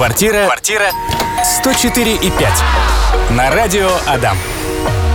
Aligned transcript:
Квартира. 0.00 0.46
Квартира. 0.46 0.90
104 1.44 2.14
и 2.14 2.30
5. 2.30 2.32
На 3.32 3.50
радио 3.50 3.90
Адам. 4.06 4.34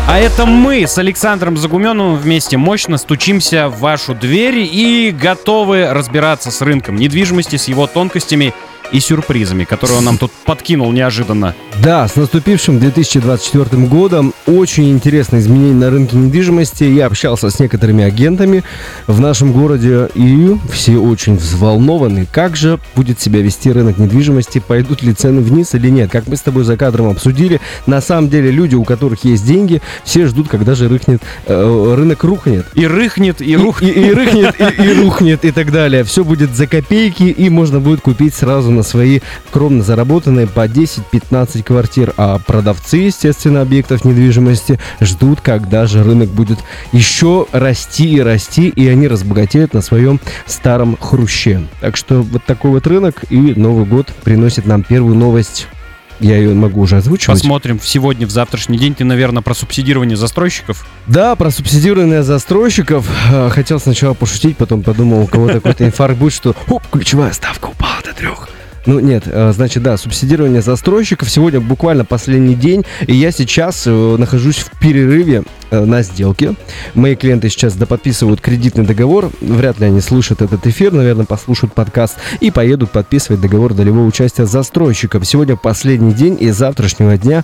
А 0.08 0.20
это 0.20 0.46
мы 0.46 0.86
с 0.86 1.00
Александром 1.00 1.58
Загуменовым 1.58 2.18
вместе 2.18 2.58
мощно 2.58 3.00
стучимся 3.00 3.68
в 3.68 3.80
вашу 3.80 4.14
дверь 4.14 4.60
и 4.60 5.10
готовы 5.10 5.92
разбираться 5.92 6.52
с 6.52 6.62
рынком 6.62 6.98
недвижимости, 6.98 7.56
с 7.56 7.68
его 7.68 7.88
тонкостями 7.88 8.54
и 8.92 9.00
сюрпризами, 9.00 9.64
которые 9.64 9.98
он 9.98 10.06
нам 10.06 10.18
тут 10.18 10.32
подкинул 10.46 10.92
неожиданно. 10.92 11.56
Да, 11.84 12.08
с 12.08 12.16
наступившим 12.16 12.80
2024 12.80 13.86
годом 13.88 14.34
очень 14.46 14.92
интересные 14.92 15.42
изменения 15.42 15.74
на 15.74 15.90
рынке 15.90 16.16
недвижимости. 16.18 16.84
Я 16.84 17.08
общался 17.08 17.50
с 17.50 17.60
некоторыми 17.60 18.04
агентами 18.04 18.64
в 19.08 19.20
нашем 19.20 19.52
городе, 19.52 20.10
и 20.16 20.56
все 20.72 20.98
очень 20.98 21.36
взволнованы. 21.36 22.28
Как 22.32 22.56
же 22.56 22.80
будет 22.96 23.20
себя 23.20 23.42
вести 23.42 23.72
рынок 23.72 23.98
недвижимости? 23.98 24.60
Пойдут 24.66 25.02
ли 25.02 25.14
цены 25.14 25.42
вниз 25.42 25.74
или 25.76 25.90
нет? 25.90 26.12
Как 26.12 26.28
мы 26.28 26.38
с 26.38 26.42
тобой 26.42 26.64
за 26.64 26.78
кадром 26.78 27.10
обсудили, 27.10 27.60
на 27.86 28.02
самом 28.02 28.30
деле 28.30 28.52
люди, 28.52 28.76
у 28.76 28.84
которых 28.84 29.26
есть 29.26 29.46
деньги, 29.46 29.82
все 30.04 30.28
ждут, 30.28 30.48
когда 30.48 30.76
же 30.76 30.88
рыхнет, 30.88 31.22
э, 31.46 31.96
рынок 31.98 32.24
рухнет. 32.24 32.66
И 32.74 32.88
рыхнет, 32.88 33.42
и 33.42 33.56
рухнет. 33.56 33.96
И, 33.96 34.00
и, 34.00 34.08
и 34.08 34.14
рыхнет, 34.14 34.56
и, 34.60 34.84
и 34.84 34.94
рухнет, 35.02 35.46
и 35.46 35.52
так 35.52 35.72
далее. 35.72 36.04
Все 36.04 36.24
будет 36.24 36.56
за 36.56 36.68
копейки, 36.68 37.24
и 37.24 37.50
можно 37.50 37.80
будет 37.80 38.02
купить 38.02 38.34
сразу 38.34 38.72
на 38.76 38.84
свои 38.84 39.20
скромно 39.50 39.84
заработанные 39.84 40.48
по 40.48 40.68
10-15 40.68 41.64
квартир. 41.64 42.14
А 42.18 42.40
продавцы, 42.40 42.98
естественно, 42.98 43.62
объектов 43.62 44.06
недвижимости 44.06 44.80
ждут, 45.02 45.42
когда 45.42 45.86
же 45.88 46.04
рынок 46.04 46.30
будет 46.30 46.60
еще 46.92 47.48
расти 47.52 48.16
и 48.16 48.20
расти, 48.20 48.70
и 48.70 48.88
они 48.88 49.08
разбогатеют 49.08 49.74
на 49.74 49.82
своем 49.82 50.20
старом 50.46 50.98
хруще. 51.00 51.62
Так 51.82 51.98
что 51.98 52.22
вот 52.22 52.44
такой 52.46 52.72
вот 52.72 52.88
рынок, 52.88 53.24
и 53.30 53.54
Новый 53.56 53.86
год 53.86 54.08
приносит 54.24 54.66
нам 54.66 54.84
первую 54.84 55.16
новость 55.16 55.68
я 56.20 56.38
ее 56.38 56.54
могу 56.54 56.82
уже 56.82 56.98
озвучивать. 56.98 57.40
Посмотрим 57.42 57.80
сегодня, 57.84 58.26
в 58.26 58.32
завтрашний 58.32 58.78
день. 58.78 58.96
Ты, 58.96 59.04
наверное, 59.04 59.42
про 59.44 59.54
субсидирование 59.54 60.16
застройщиков? 60.16 60.88
Да, 61.08 61.36
про 61.36 61.52
субсидирование 61.52 62.24
застройщиков. 62.24 63.10
Э, 63.32 63.50
хотел 63.50 63.80
сначала 63.80 64.14
пошутить, 64.14 64.58
потом 64.58 64.82
подумал, 64.82 65.24
у 65.24 65.28
кого-то 65.28 65.56
какой-то 65.56 65.86
инфаркт 65.86 66.18
будет, 66.18 66.34
что 66.34 66.56
оп, 66.68 66.84
ключевая 66.90 67.34
ставка 67.34 67.68
упала 67.68 68.02
до 68.04 68.14
трех. 68.14 68.50
Ну 68.86 69.00
нет, 69.00 69.24
э, 69.26 69.52
значит, 69.52 69.82
да, 69.82 69.98
субсидирование 69.98 70.62
застройщиков. 70.62 71.30
Сегодня 71.30 71.60
буквально 71.60 72.06
последний 72.06 72.54
день, 72.54 72.86
и 73.08 73.16
я 73.16 73.32
сейчас 73.32 73.84
э, 73.88 74.16
нахожусь 74.18 74.58
в 74.58 74.78
перерыве 74.80 75.44
э, 75.72 75.84
на 75.84 76.04
сделке. 76.04 76.54
Мои 76.94 77.16
клиенты 77.16 77.50
сейчас 77.50 77.74
доподписывают 77.74 78.42
кредитный 78.42 78.86
договор. 78.86 79.32
Вряд 79.42 79.80
ли 79.80 79.88
они 79.88 80.02
слушают 80.02 80.44
этот 80.44 80.68
эфир, 80.68 80.92
наверное, 80.92 81.26
послушают 81.26 81.74
подкаст 81.74 82.18
и 82.42 82.52
поедут 82.52 82.92
подписывать 82.92 83.42
договор 83.42 83.74
долевого 83.74 84.06
участия 84.06 84.46
застройщиком. 84.46 85.24
Сегодня 85.24 85.56
последний 85.56 86.14
день, 86.14 86.38
и 86.40 86.52
завтрашнего 86.52 87.18
дня 87.18 87.44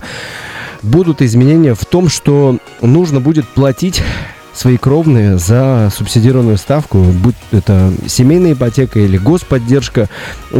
будут 0.82 1.22
изменения 1.22 1.74
в 1.74 1.84
том, 1.84 2.08
что 2.08 2.58
нужно 2.80 3.20
будет 3.20 3.48
платить 3.48 4.00
свои 4.54 4.76
кровные 4.76 5.38
за 5.38 5.90
субсидированную 5.94 6.58
ставку, 6.58 6.98
будь 6.98 7.34
это 7.52 7.92
семейная 8.06 8.52
ипотека 8.52 9.00
или 9.00 9.16
господдержка. 9.16 10.08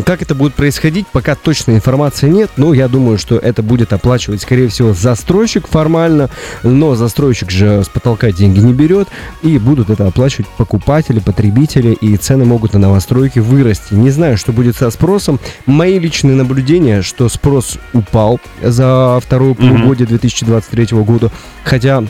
Как 0.05 0.23
это 0.23 0.35
будет 0.35 0.55
происходить, 0.55 1.07
пока 1.07 1.35
точной 1.35 1.77
информации 1.77 2.29
нет, 2.29 2.51
но 2.57 2.73
я 2.73 2.89
думаю, 2.89 3.19
что 3.19 3.37
это 3.37 3.63
будет 3.63 3.93
оплачивать, 3.93 4.43
скорее 4.43 4.69
всего, 4.69 4.93
застройщик 4.93 5.67
формально, 5.67 6.31
но 6.63 6.95
застройщик 6.95 7.51
же 7.51 7.83
с 7.85 7.89
потолка 7.89 8.33
деньги 8.33 8.61
не 8.61 8.73
берет, 8.73 9.09
и 9.43 9.59
будут 9.59 9.91
это 9.91 10.07
оплачивать 10.07 10.49
покупатели, 10.57 11.21
потребители, 11.21 11.93
и 11.93 12.17
цены 12.17 12.45
могут 12.45 12.73
на 12.73 12.79
новостройки 12.79 13.39
вырасти. 13.39 13.95
Не 13.95 14.11
знаю, 14.11 14.37
что 14.37 14.53
будет 14.53 14.77
со 14.77 14.91
спросом. 14.91 15.39
Мои 15.67 15.99
личные 15.99 16.37
наблюдения, 16.37 17.03
что 17.03 17.29
спрос 17.29 17.79
упал 17.93 18.41
за 18.63 19.21
второе 19.23 19.55
полугодие 19.55 20.07
2023 20.07 20.99
года, 20.99 21.31
хотя 21.65 22.05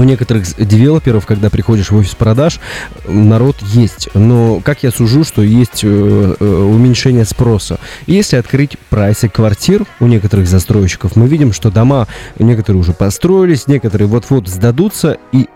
у 0.00 0.02
некоторых 0.02 0.44
девелоперов, 0.56 1.26
когда 1.26 1.50
приходишь 1.50 1.90
в 1.90 1.96
офис 1.96 2.14
продаж, 2.14 2.58
народ 3.06 3.56
есть. 3.60 4.08
Но 4.14 4.60
как 4.60 4.82
я 4.82 4.90
сужу, 4.90 5.24
что 5.24 5.42
есть 5.42 5.84
э, 5.84 6.36
э, 6.40 6.44
уменьшение 6.44 7.26
спроса. 7.26 7.78
Если 8.06 8.36
открыть 8.36 8.78
прайсы 8.88 9.28
квартир 9.28 9.84
у 10.00 10.06
некоторых 10.06 10.48
застройщиков, 10.48 11.16
мы 11.16 11.28
видим, 11.28 11.52
что 11.52 11.70
дома 11.70 12.08
некоторые 12.38 12.80
уже 12.80 12.94
построились, 12.94 13.66
некоторые 13.66 14.08
вот-вот 14.08 14.48
сдадутся, 14.48 15.18
и 15.32 15.48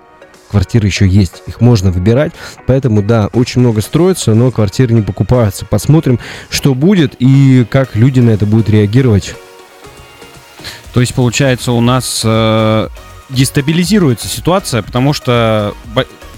квартиры 0.51 0.87
еще 0.89 1.09
есть, 1.09 1.43
их 1.47 1.63
можно 1.63 1.91
выбирать. 1.91 2.33
Поэтому, 2.67 3.03
да, 3.03 3.29
очень 3.33 3.63
много 3.63 3.81
строится, 3.81 4.35
но 4.35 4.51
квартиры 4.51 4.93
не 4.93 5.03
покупаются. 5.03 5.65
Посмотрим, 5.65 6.21
что 6.51 6.75
будет 6.75 7.17
и 7.19 7.67
как 7.71 7.97
люди 7.97 8.21
на 8.21 8.31
это 8.31 8.45
будут 8.45 8.69
реагировать. 8.69 9.35
То 10.93 11.01
есть, 11.01 11.15
получается, 11.15 11.73
у 11.73 11.81
нас 11.81 12.23
э, 12.25 12.89
дестабилизируется 13.35 14.29
ситуация, 14.29 14.83
потому 14.83 15.13
что 15.13 15.75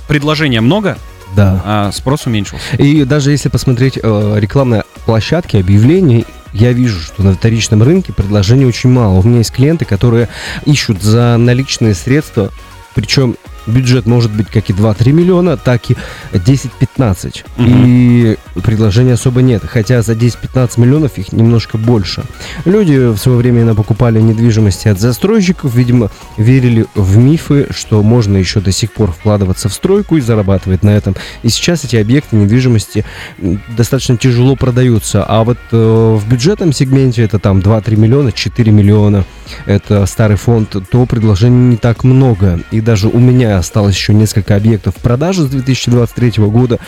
предложения 0.08 0.60
много, 0.60 0.98
да. 1.34 1.62
а 1.64 1.92
спрос 1.92 2.26
уменьшился. 2.26 2.76
И 2.76 3.04
даже 3.04 3.30
если 3.30 3.48
посмотреть 3.48 3.98
э, 4.02 4.36
рекламные 4.38 4.84
площадки, 5.04 5.56
объявления, 5.56 6.24
я 6.52 6.72
вижу, 6.72 7.00
что 7.00 7.22
на 7.22 7.34
вторичном 7.34 7.82
рынке 7.82 8.12
предложений 8.12 8.66
очень 8.66 8.90
мало. 8.90 9.18
У 9.18 9.22
меня 9.22 9.38
есть 9.38 9.52
клиенты, 9.52 9.84
которые 9.84 10.28
ищут 10.64 11.02
за 11.02 11.36
наличные 11.36 11.94
средства, 11.94 12.50
причем 12.94 13.36
бюджет 13.66 14.06
может 14.06 14.30
быть 14.30 14.48
как 14.48 14.70
и 14.70 14.72
2-3 14.72 15.12
миллиона, 15.12 15.56
так 15.56 15.90
и 15.90 15.96
10-15. 16.32 17.44
Угу. 17.56 17.66
И 17.66 18.36
предложений 18.62 19.12
особо 19.12 19.42
нет. 19.42 19.62
Хотя 19.66 20.02
за 20.02 20.12
10-15 20.12 20.80
миллионов 20.80 21.18
их 21.18 21.32
немножко 21.32 21.78
больше. 21.78 22.24
Люди 22.64 22.96
в 22.96 23.16
свое 23.18 23.38
время 23.38 23.74
покупали 23.74 24.20
недвижимости 24.20 24.88
от 24.88 25.00
застройщиков, 25.00 25.74
видимо, 25.74 26.10
верили 26.36 26.86
в 26.94 27.16
мифы, 27.16 27.66
что 27.70 28.02
можно 28.02 28.36
еще 28.36 28.60
до 28.60 28.72
сих 28.72 28.92
пор 28.92 29.12
вкладываться 29.12 29.68
в 29.68 29.74
стройку 29.74 30.16
и 30.16 30.20
зарабатывать 30.20 30.82
на 30.82 30.90
этом. 30.90 31.14
И 31.42 31.48
сейчас 31.48 31.84
эти 31.84 31.96
объекты 31.96 32.36
недвижимости 32.36 33.04
достаточно 33.76 34.16
тяжело 34.16 34.56
продаются. 34.56 35.24
А 35.24 35.44
вот 35.44 35.58
э, 35.72 36.18
в 36.20 36.28
бюджетном 36.28 36.72
сегменте 36.72 37.22
это 37.22 37.38
там 37.38 37.58
2-3 37.58 37.96
миллиона, 37.96 38.32
4 38.32 38.72
миллиона, 38.72 39.24
это 39.66 40.06
старый 40.06 40.36
фонд, 40.36 40.76
то 40.90 41.06
предложений 41.06 41.70
не 41.70 41.76
так 41.76 42.04
много. 42.04 42.60
И 42.70 42.80
даже 42.80 43.08
у 43.08 43.18
меня 43.18 43.55
осталось 43.58 43.94
еще 43.94 44.14
несколько 44.14 44.56
объектов 44.56 44.94
в 44.96 45.00
продаже 45.00 45.42
с 45.42 45.46
2023 45.46 46.44
года. 46.44 46.78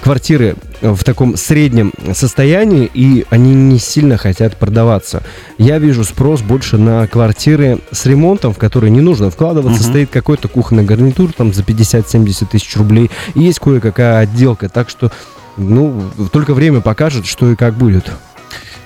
Квартиры 0.00 0.56
в 0.80 1.04
таком 1.04 1.36
среднем 1.36 1.92
состоянии, 2.12 2.90
и 2.92 3.24
они 3.30 3.54
не 3.54 3.78
сильно 3.78 4.16
хотят 4.16 4.56
продаваться. 4.56 5.22
Я 5.58 5.78
вижу 5.78 6.02
спрос 6.02 6.40
больше 6.40 6.76
на 6.76 7.06
квартиры 7.06 7.78
с 7.92 8.04
ремонтом, 8.06 8.52
в 8.52 8.58
которые 8.58 8.90
не 8.90 9.00
нужно 9.00 9.30
вкладываться. 9.30 9.80
Uh-huh. 9.80 9.90
Стоит 9.90 10.10
какой-то 10.10 10.48
кухонный 10.48 10.82
гарнитур 10.82 11.32
там 11.32 11.54
за 11.54 11.62
50-70 11.62 12.46
тысяч 12.50 12.76
рублей. 12.76 13.12
И 13.34 13.42
есть 13.42 13.60
кое-какая 13.60 14.18
отделка. 14.18 14.68
Так 14.68 14.90
что, 14.90 15.12
ну, 15.56 16.02
только 16.32 16.52
время 16.52 16.80
покажет, 16.80 17.26
что 17.26 17.52
и 17.52 17.54
как 17.54 17.74
будет. 17.74 18.10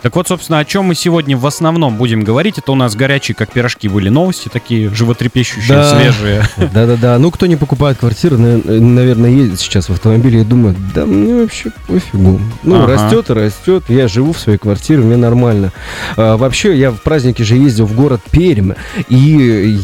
Так 0.02 0.14
вот, 0.14 0.28
собственно, 0.28 0.58
о 0.58 0.64
чем 0.64 0.86
мы 0.86 0.94
сегодня 0.94 1.36
в 1.36 1.46
основном 1.46 1.96
будем 1.96 2.22
говорить, 2.22 2.58
это 2.58 2.72
у 2.72 2.74
нас 2.74 2.94
горячие, 2.94 3.34
как 3.34 3.52
пирожки, 3.52 3.88
были 3.88 4.08
новости, 4.08 4.48
такие 4.48 4.88
животрепещущие, 4.94 5.76
да. 5.76 5.98
свежие. 5.98 6.42
Да-да-да. 6.56 7.18
Ну, 7.18 7.30
кто 7.30 7.46
не 7.46 7.56
покупает 7.56 7.98
квартиры, 7.98 8.36
наверное, 8.36 9.30
ездит 9.30 9.60
сейчас 9.60 9.88
в 9.88 9.92
автомобиле 9.92 10.42
и 10.42 10.44
думает, 10.44 10.76
да 10.94 11.06
мне 11.06 11.42
вообще 11.42 11.70
пофигу. 11.86 12.40
Ну, 12.62 12.82
ага. 12.82 12.92
растет 12.92 13.30
и 13.30 13.32
растет. 13.32 13.84
Я 13.88 14.08
живу 14.08 14.32
в 14.32 14.38
своей 14.38 14.58
квартире, 14.58 15.00
мне 15.00 15.16
нормально. 15.16 15.72
А, 16.16 16.36
вообще, 16.36 16.76
я 16.76 16.90
в 16.90 17.00
празднике 17.00 17.44
же 17.44 17.56
ездил 17.56 17.86
в 17.86 17.94
город 17.94 18.20
Пермь, 18.30 18.72
и 19.08 19.16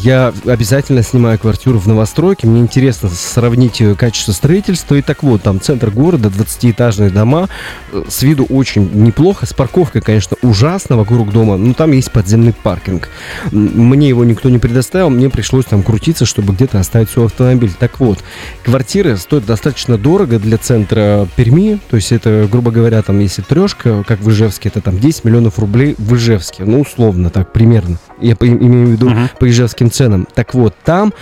я 0.03 0.33
обязательно 0.45 1.03
снимаю 1.03 1.39
квартиру 1.39 1.79
в 1.79 1.87
новостройке. 1.87 2.47
Мне 2.47 2.61
интересно 2.61 3.09
сравнить 3.09 3.81
качество 3.97 4.31
строительства. 4.31 4.95
И 4.95 5.01
так 5.01 5.23
вот, 5.23 5.41
там 5.41 5.59
центр 5.59 5.89
города, 5.89 6.29
20-этажные 6.29 7.09
дома, 7.09 7.49
э, 7.91 8.03
с 8.07 8.21
виду 8.21 8.45
очень 8.45 8.89
неплохо, 8.93 9.45
с 9.45 9.53
парковкой, 9.53 10.01
конечно, 10.03 10.37
ужасно 10.41 10.97
вокруг 10.97 11.31
дома, 11.31 11.57
но 11.57 11.73
там 11.73 11.91
есть 11.91 12.11
подземный 12.11 12.53
паркинг. 12.53 13.09
Мне 13.51 14.09
его 14.09 14.23
никто 14.23 14.49
не 14.49 14.59
предоставил, 14.59 15.09
мне 15.09 15.29
пришлось 15.29 15.65
там 15.65 15.83
крутиться, 15.83 16.25
чтобы 16.25 16.53
где-то 16.53 16.79
оставить 16.79 17.09
свой 17.09 17.25
автомобиль. 17.25 17.71
Так 17.77 17.99
вот, 17.99 18.19
квартиры 18.63 19.17
стоят 19.17 19.45
достаточно 19.45 19.97
дорого 19.97 20.39
для 20.39 20.57
центра 20.57 21.27
Перми, 21.35 21.79
то 21.89 21.95
есть 21.95 22.11
это, 22.11 22.47
грубо 22.51 22.71
говоря, 22.71 23.01
там, 23.01 23.19
если 23.19 23.41
трешка, 23.41 24.03
как 24.03 24.19
в 24.19 24.29
Ижевске, 24.29 24.69
это 24.69 24.81
там 24.81 24.99
10 24.99 25.23
миллионов 25.23 25.59
рублей 25.59 25.95
в 25.97 26.15
Ижевске, 26.15 26.63
ну, 26.65 26.81
условно 26.81 27.29
так, 27.29 27.51
примерно. 27.51 27.97
Я 28.19 28.35
имею 28.39 28.87
в 28.87 28.91
виду 28.91 29.09
uh-huh. 29.09 29.29
по 29.39 29.49
ижевским 29.49 29.91
ценам. 29.91 30.27
Так 30.33 30.53
вот, 30.53 30.75
там 30.83 31.13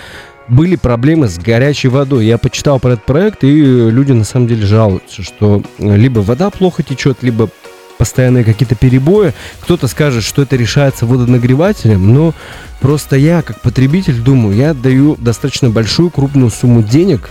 были 0.48 0.76
проблемы 0.76 1.28
с 1.28 1.38
горячей 1.38 1.88
водой. 1.88 2.26
Я 2.26 2.38
почитал 2.38 2.78
про 2.78 2.92
этот 2.92 3.06
проект, 3.06 3.44
и 3.44 3.50
люди 3.50 4.12
на 4.12 4.24
самом 4.24 4.46
деле 4.46 4.66
жалуются, 4.66 5.22
что 5.22 5.62
либо 5.78 6.20
вода 6.20 6.50
плохо 6.50 6.82
течет, 6.82 7.18
либо 7.22 7.48
постоянные 7.98 8.44
какие-то 8.44 8.74
перебои. 8.74 9.32
Кто-то 9.60 9.88
скажет, 9.88 10.24
что 10.24 10.42
это 10.42 10.56
решается 10.56 11.06
водонагревателем, 11.06 12.12
но 12.12 12.34
просто 12.80 13.16
я, 13.16 13.42
как 13.42 13.60
потребитель, 13.60 14.20
думаю, 14.20 14.56
я 14.56 14.74
даю 14.74 15.16
достаточно 15.16 15.70
большую 15.70 16.10
крупную 16.10 16.50
сумму 16.50 16.82
денег 16.82 17.30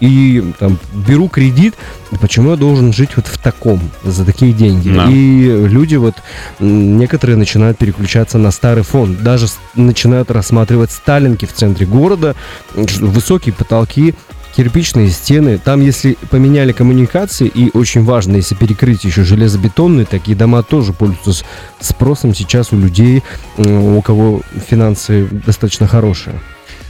и 0.00 0.52
там 0.58 0.78
беру 0.92 1.28
кредит, 1.28 1.74
почему 2.20 2.50
я 2.50 2.56
должен 2.56 2.92
жить 2.92 3.10
вот 3.16 3.26
в 3.26 3.38
таком, 3.38 3.80
за 4.04 4.24
такие 4.24 4.52
деньги? 4.52 4.90
Да. 4.90 5.06
И 5.10 5.66
люди 5.66 5.96
вот, 5.96 6.14
некоторые 6.60 7.36
начинают 7.36 7.78
переключаться 7.78 8.38
на 8.38 8.50
старый 8.50 8.84
фонд, 8.84 9.22
даже 9.22 9.46
начинают 9.74 10.30
рассматривать 10.30 10.92
сталинки 10.92 11.46
в 11.46 11.52
центре 11.52 11.86
города, 11.86 12.36
высокие 12.74 13.52
потолки, 13.52 14.14
кирпичные 14.58 15.08
стены. 15.10 15.56
Там, 15.56 15.80
если 15.80 16.18
поменяли 16.30 16.72
коммуникации, 16.72 17.46
и 17.46 17.70
очень 17.74 18.02
важно, 18.02 18.34
если 18.34 18.56
перекрыть 18.56 19.04
еще 19.04 19.22
железобетонные, 19.22 20.04
такие 20.04 20.36
дома 20.36 20.64
тоже 20.64 20.92
пользуются 20.92 21.44
спросом 21.78 22.34
сейчас 22.34 22.72
у 22.72 22.76
людей, 22.76 23.22
у 23.56 24.02
кого 24.02 24.42
финансы 24.68 25.28
достаточно 25.46 25.86
хорошие. 25.86 26.40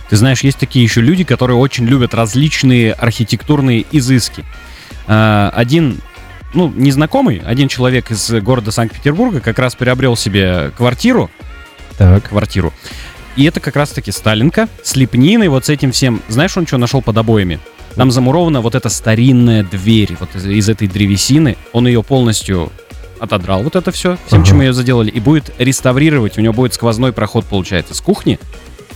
Ты 0.08 0.16
знаешь, 0.16 0.40
есть 0.44 0.56
такие 0.56 0.82
еще 0.82 1.02
люди, 1.02 1.24
которые 1.24 1.58
очень 1.58 1.84
любят 1.84 2.14
различные 2.14 2.94
архитектурные 2.94 3.84
изыски. 3.92 4.46
А, 5.06 5.52
Один, 5.54 6.00
ну, 6.54 6.72
незнакомый, 6.74 7.42
один 7.44 7.68
человек 7.68 8.10
из 8.10 8.30
города 8.40 8.70
Санкт-Петербурга 8.70 9.40
как 9.40 9.58
раз 9.58 9.74
приобрел 9.74 10.16
себе 10.16 10.70
квартиру, 10.74 11.30
Так. 11.98 12.30
квартиру. 12.30 12.72
И 13.38 13.44
это 13.44 13.61
как 13.61 13.76
раз-таки 13.76 14.11
Сталинка 14.11 14.69
с 14.82 14.96
лепниной, 14.96 15.46
вот 15.46 15.64
с 15.64 15.69
этим 15.69 15.93
всем. 15.93 16.20
Знаешь, 16.26 16.56
он 16.56 16.67
что 16.67 16.76
нашел 16.76 17.00
под 17.02 17.17
обоями? 17.19 17.61
Там 17.94 18.11
замурована 18.11 18.61
вот 18.61 18.75
эта 18.75 18.88
старинная 18.88 19.62
дверь 19.62 20.17
вот 20.19 20.35
из, 20.35 20.44
из 20.44 20.69
этой 20.69 20.88
древесины. 20.88 21.56
Он 21.73 21.87
ее 21.87 22.02
полностью 22.02 22.73
отодрал, 23.20 23.62
вот 23.62 23.76
это 23.76 23.93
все, 23.93 24.19
всем, 24.26 24.40
Ага. 24.40 24.49
чем 24.49 24.61
ее 24.61 24.73
заделали, 24.73 25.11
и 25.11 25.20
будет 25.20 25.52
реставрировать. 25.58 26.37
У 26.37 26.40
него 26.40 26.52
будет 26.52 26.75
сквозной 26.75 27.12
проход, 27.12 27.44
получается, 27.44 27.94
с 27.94 28.00
кухни 28.00 28.40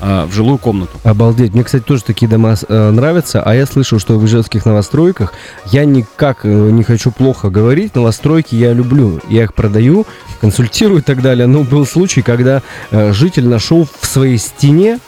в 0.00 0.33
жилую 0.33 0.59
комнату. 0.59 0.93
Обалдеть. 1.05 1.55
Мне, 1.55 1.65
кстати, 1.65 1.83
тоже 1.83 2.03
такие 2.03 2.29
дома 2.29 2.56
э, 2.69 2.91
нравятся, 2.91 3.43
а 3.43 3.55
я 3.55 3.67
слышал, 3.67 3.99
что 3.99 4.19
в 4.19 4.27
ижевских 4.27 4.65
новостройках 4.67 5.33
я 5.67 5.85
никак 5.85 6.44
э, 6.44 6.49
не 6.49 6.83
хочу 6.83 7.11
плохо 7.11 7.50
говорить, 7.50 7.94
новостройки 7.94 8.55
я 8.55 8.73
люблю. 8.73 9.21
Я 9.29 9.44
их 9.44 9.55
продаю, 9.55 10.06
консультирую 10.41 11.00
и 11.00 11.03
так 11.03 11.23
далее. 11.23 11.47
Но 11.47 11.62
был 11.62 11.87
случай, 11.87 12.23
когда 12.23 12.62
э, 12.91 13.12
житель 13.12 13.47
нашел 13.47 13.87
в 14.00 14.06
своей 14.06 14.39
стене 14.39 14.99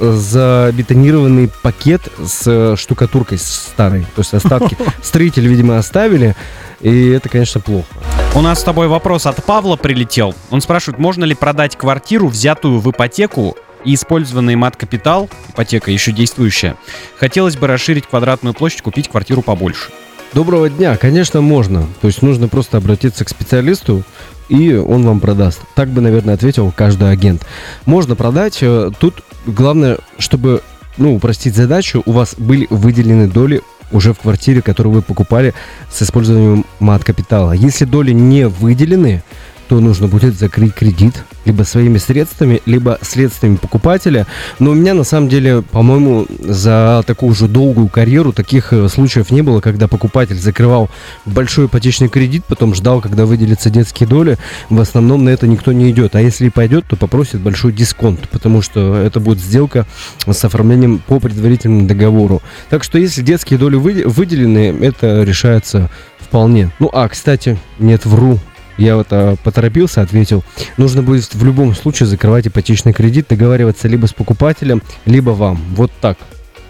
забетонированный 0.00 1.50
пакет 1.62 2.02
с 2.24 2.42
э, 2.46 2.76
штукатуркой 2.76 3.38
старой. 3.38 4.02
То 4.14 4.20
есть 4.20 4.34
остатки 4.34 4.76
строители, 5.02 5.48
видимо, 5.48 5.78
оставили. 5.78 6.36
И 6.80 7.08
это, 7.08 7.28
конечно, 7.28 7.60
плохо. 7.60 7.86
У 8.34 8.40
нас 8.40 8.60
с 8.60 8.62
тобой 8.62 8.88
вопрос 8.88 9.26
от 9.26 9.44
Павла 9.44 9.76
прилетел. 9.76 10.34
Он 10.50 10.60
спрашивает, 10.60 10.98
можно 10.98 11.24
ли 11.24 11.34
продать 11.34 11.76
квартиру, 11.76 12.28
взятую 12.28 12.78
в 12.78 12.90
ипотеку, 12.90 13.56
и 13.88 13.94
использованный 13.94 14.54
мат-капитал, 14.54 15.30
ипотека 15.48 15.90
еще 15.90 16.12
действующая. 16.12 16.76
Хотелось 17.16 17.56
бы 17.56 17.66
расширить 17.66 18.06
квадратную 18.06 18.52
площадь, 18.52 18.82
купить 18.82 19.08
квартиру 19.08 19.40
побольше. 19.40 19.88
Доброго 20.34 20.68
дня, 20.68 20.98
конечно, 20.98 21.40
можно. 21.40 21.86
То 22.02 22.08
есть 22.08 22.20
нужно 22.20 22.48
просто 22.48 22.76
обратиться 22.76 23.24
к 23.24 23.30
специалисту, 23.30 24.02
и 24.50 24.74
он 24.74 25.06
вам 25.06 25.20
продаст. 25.20 25.60
Так 25.74 25.88
бы, 25.88 26.02
наверное, 26.02 26.34
ответил 26.34 26.70
каждый 26.70 27.10
агент. 27.10 27.46
Можно 27.86 28.14
продать. 28.14 28.58
э, 28.60 28.90
Тут 29.00 29.22
главное, 29.46 29.96
чтобы, 30.18 30.60
ну, 30.98 31.14
упростить 31.14 31.56
задачу, 31.56 32.02
у 32.04 32.12
вас 32.12 32.34
были 32.36 32.66
выделены 32.68 33.26
доли 33.26 33.62
уже 33.90 34.12
в 34.12 34.18
квартире, 34.18 34.60
которую 34.60 34.92
вы 34.96 35.00
покупали 35.00 35.54
с 35.90 36.02
использованием 36.02 36.66
мат-капитала. 36.78 37.52
Если 37.52 37.86
доли 37.86 38.12
не 38.12 38.48
выделены, 38.48 39.22
то 39.68 39.80
нужно 39.80 40.08
будет 40.08 40.38
закрыть 40.38 40.74
кредит 40.74 41.14
либо 41.44 41.62
своими 41.62 41.98
средствами, 41.98 42.60
либо 42.66 42.98
средствами 43.02 43.56
покупателя. 43.56 44.26
Но 44.58 44.70
у 44.70 44.74
меня 44.74 44.94
на 44.94 45.04
самом 45.04 45.28
деле, 45.28 45.62
по-моему, 45.62 46.26
за 46.40 47.02
такую 47.06 47.34
же 47.34 47.48
долгую 47.48 47.88
карьеру 47.88 48.32
таких 48.32 48.72
э, 48.72 48.88
случаев 48.88 49.30
не 49.30 49.42
было, 49.42 49.60
когда 49.60 49.88
покупатель 49.88 50.38
закрывал 50.38 50.90
большой 51.24 51.66
ипотечный 51.66 52.08
кредит, 52.08 52.44
потом 52.46 52.74
ждал, 52.74 53.00
когда 53.00 53.26
выделятся 53.26 53.70
детские 53.70 54.08
доли. 54.08 54.36
В 54.68 54.80
основном 54.80 55.24
на 55.24 55.30
это 55.30 55.46
никто 55.46 55.72
не 55.72 55.90
идет. 55.90 56.16
А 56.16 56.20
если 56.20 56.46
и 56.46 56.50
пойдет, 56.50 56.86
то 56.86 56.96
попросит 56.96 57.40
большой 57.40 57.72
дисконт, 57.72 58.28
потому 58.30 58.62
что 58.62 58.96
это 58.96 59.20
будет 59.20 59.38
сделка 59.38 59.86
с 60.26 60.44
оформлением 60.44 60.98
по 60.98 61.20
предварительному 61.20 61.86
договору. 61.86 62.42
Так 62.70 62.84
что 62.84 62.98
если 62.98 63.22
детские 63.22 63.58
доли 63.58 63.76
вы- 63.76 64.04
выделены, 64.06 64.76
это 64.80 65.22
решается 65.22 65.90
вполне. 66.18 66.70
Ну 66.78 66.90
а, 66.92 67.08
кстати, 67.08 67.58
нет, 67.78 68.04
вру. 68.04 68.38
Я 68.78 68.96
вот 68.96 69.08
а, 69.10 69.36
поторопился, 69.42 70.00
ответил. 70.00 70.44
Нужно 70.76 71.02
будет 71.02 71.34
в 71.34 71.44
любом 71.44 71.74
случае 71.74 72.06
закрывать 72.06 72.46
ипотечный 72.46 72.92
кредит, 72.92 73.26
договариваться 73.28 73.88
либо 73.88 74.06
с 74.06 74.12
покупателем, 74.12 74.82
либо 75.04 75.30
вам. 75.30 75.60
Вот 75.74 75.92
так. 76.00 76.16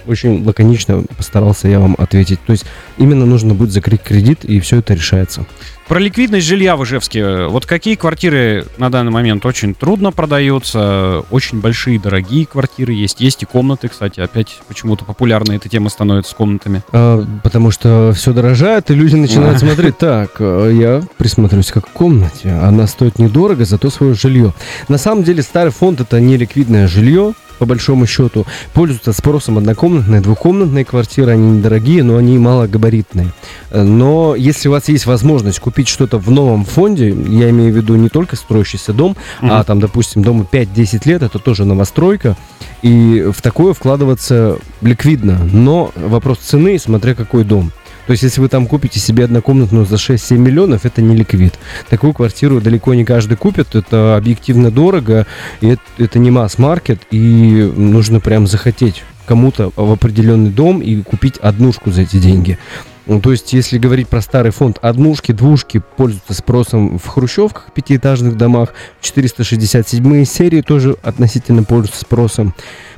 Очень 0.07 0.43
лаконично 0.43 1.05
постарался 1.17 1.69
я 1.69 1.81
вам 1.81 1.95
ответить. 1.99 2.41
То 2.47 2.53
есть 2.53 2.65
именно 2.97 3.27
нужно 3.27 3.53
будет 3.55 3.73
закрыть 3.73 4.03
кредит, 4.03 4.45
и 4.45 4.59
все 4.59 4.79
это 4.79 4.95
решается. 4.95 5.47
Про 5.89 6.01
ликвидность 6.01 6.47
жилья 6.47 6.77
в 6.77 6.85
Ижевске. 6.85 7.47
Вот 7.47 7.65
какие 7.65 7.95
квартиры 7.95 8.67
на 8.77 8.91
данный 8.91 9.11
момент 9.11 9.47
очень 9.47 9.75
трудно 9.75 10.13
продаются, 10.13 11.25
очень 11.31 11.63
большие, 11.63 11.99
дорогие 11.99 12.45
квартиры 12.45 12.93
есть. 12.93 13.23
Есть 13.23 13.43
и 13.43 13.47
комнаты, 13.47 13.89
кстати, 13.89 14.21
опять 14.21 14.61
почему-то 14.69 15.07
популярна 15.07 15.53
эта 15.53 15.71
тема 15.71 15.89
становится 15.89 16.33
с 16.33 16.35
комнатами. 16.35 16.83
А, 16.93 17.25
потому 17.43 17.71
что 17.71 18.13
все 18.15 18.35
дорожает, 18.35 18.91
и 18.91 18.95
люди 18.95 19.17
начинают 19.17 19.61
смотреть. 19.61 19.97
Так, 19.99 20.37
э, 20.39 20.73
я 20.75 21.03
присмотрюсь 21.17 21.73
как 21.73 21.87
к 21.87 21.93
комнате. 21.93 22.51
Она 22.51 22.87
стоит 22.87 23.19
недорого, 23.19 23.65
зато 23.65 23.91
свое 23.91 24.15
жилье. 24.15 24.53
На 24.89 24.99
самом 24.99 25.25
деле 25.25 25.43
старый 25.43 25.73
фонд 25.73 26.01
это 26.01 26.21
не 26.21 26.37
ликвидное 26.37 26.87
жилье, 26.87 27.33
по 27.59 27.67
большому 27.67 28.07
счету. 28.07 28.47
Пользуются 28.75 29.13
спросом 29.13 29.59
однокомнатные, 29.59 30.21
двухкомнатные 30.21 30.85
квартиры. 30.85 31.33
Они 31.33 31.59
недорогие, 31.59 32.03
но 32.03 32.17
они 32.17 32.39
малогабаритные. 32.39 33.33
Э, 33.71 33.83
Но 33.83 34.35
если 34.37 34.69
у 34.69 34.73
вас 34.73 34.89
есть 34.89 35.07
возможность 35.07 35.59
купить 35.61 35.89
что-то 35.89 36.19
в 36.19 36.31
новом 36.31 36.65
фонде, 36.65 37.09
я 37.11 37.51
имею 37.51 37.73
в 37.73 37.77
виду 37.77 37.95
не 37.97 38.09
только 38.09 38.37
строящийся 38.37 38.93
дом, 38.93 39.17
а 39.41 39.57
Мгм. 39.59 39.65
там, 39.65 39.81
допустим, 39.81 40.23
дому 40.23 40.47
5-10 40.51 41.07
лет, 41.07 41.23
это 41.23 41.39
тоже 41.39 41.65
новостройка, 41.65 42.37
и 42.83 43.27
в 43.35 43.43
такое 43.43 43.73
вкладываться 43.75 44.59
ликвидно. 44.81 45.41
Но 45.53 45.91
вопрос 45.97 46.39
цены, 46.39 46.79
смотря 46.79 47.15
какой 47.15 47.45
дом. 47.45 47.73
То 48.09 48.13
есть, 48.13 48.23
если 48.23 48.41
вы 48.41 48.49
там 48.49 48.67
купите 48.67 48.99
себе 48.99 49.25
однокомнатную 49.25 49.85
за 49.85 49.97
6-7 49.97 50.39
миллионов, 50.39 50.87
это 50.87 51.03
не 51.03 51.15
ликвид. 51.15 51.59
Такую 51.91 52.15
квартиру 52.15 52.59
далеко 52.59 52.95
не 52.95 53.05
каждый 53.05 53.37
купит, 53.37 53.75
это 53.75 54.17
объективно 54.17 54.71
дорого, 54.71 55.27
и 55.61 55.69
это, 55.69 55.83
это 55.99 56.19
не 56.19 56.31
масс-маркет, 56.31 57.03
и 57.11 57.71
нужно 57.77 58.21
прям 58.21 58.47
захотеть 58.47 59.05
кому-то 59.27 59.73
в 59.77 59.93
определенный 59.93 60.49
дом 60.49 60.81
и 60.81 61.03
купить 61.03 61.37
однушку 61.37 61.91
за 61.91 62.01
эти 62.01 62.17
деньги. 62.17 62.57
Ну, 63.05 63.21
То 63.21 63.31
есть, 63.31 63.53
если 63.53 63.77
говорить 63.77 64.09
про 64.09 64.23
старый 64.23 64.53
фонд, 64.53 64.79
однушки, 64.81 65.33
двушки 65.33 65.83
пользуются 65.99 66.33
спросом 66.33 66.99
в 66.99 67.07
хрущевках, 67.09 67.75
пятиэтажных 67.75 68.39
домах, 68.39 68.73
467 69.03 70.25
серии 70.25 70.63
тоже 70.63 70.97
относительно 71.03 71.63
пользуются 71.63 72.01
спросом. 72.01 72.55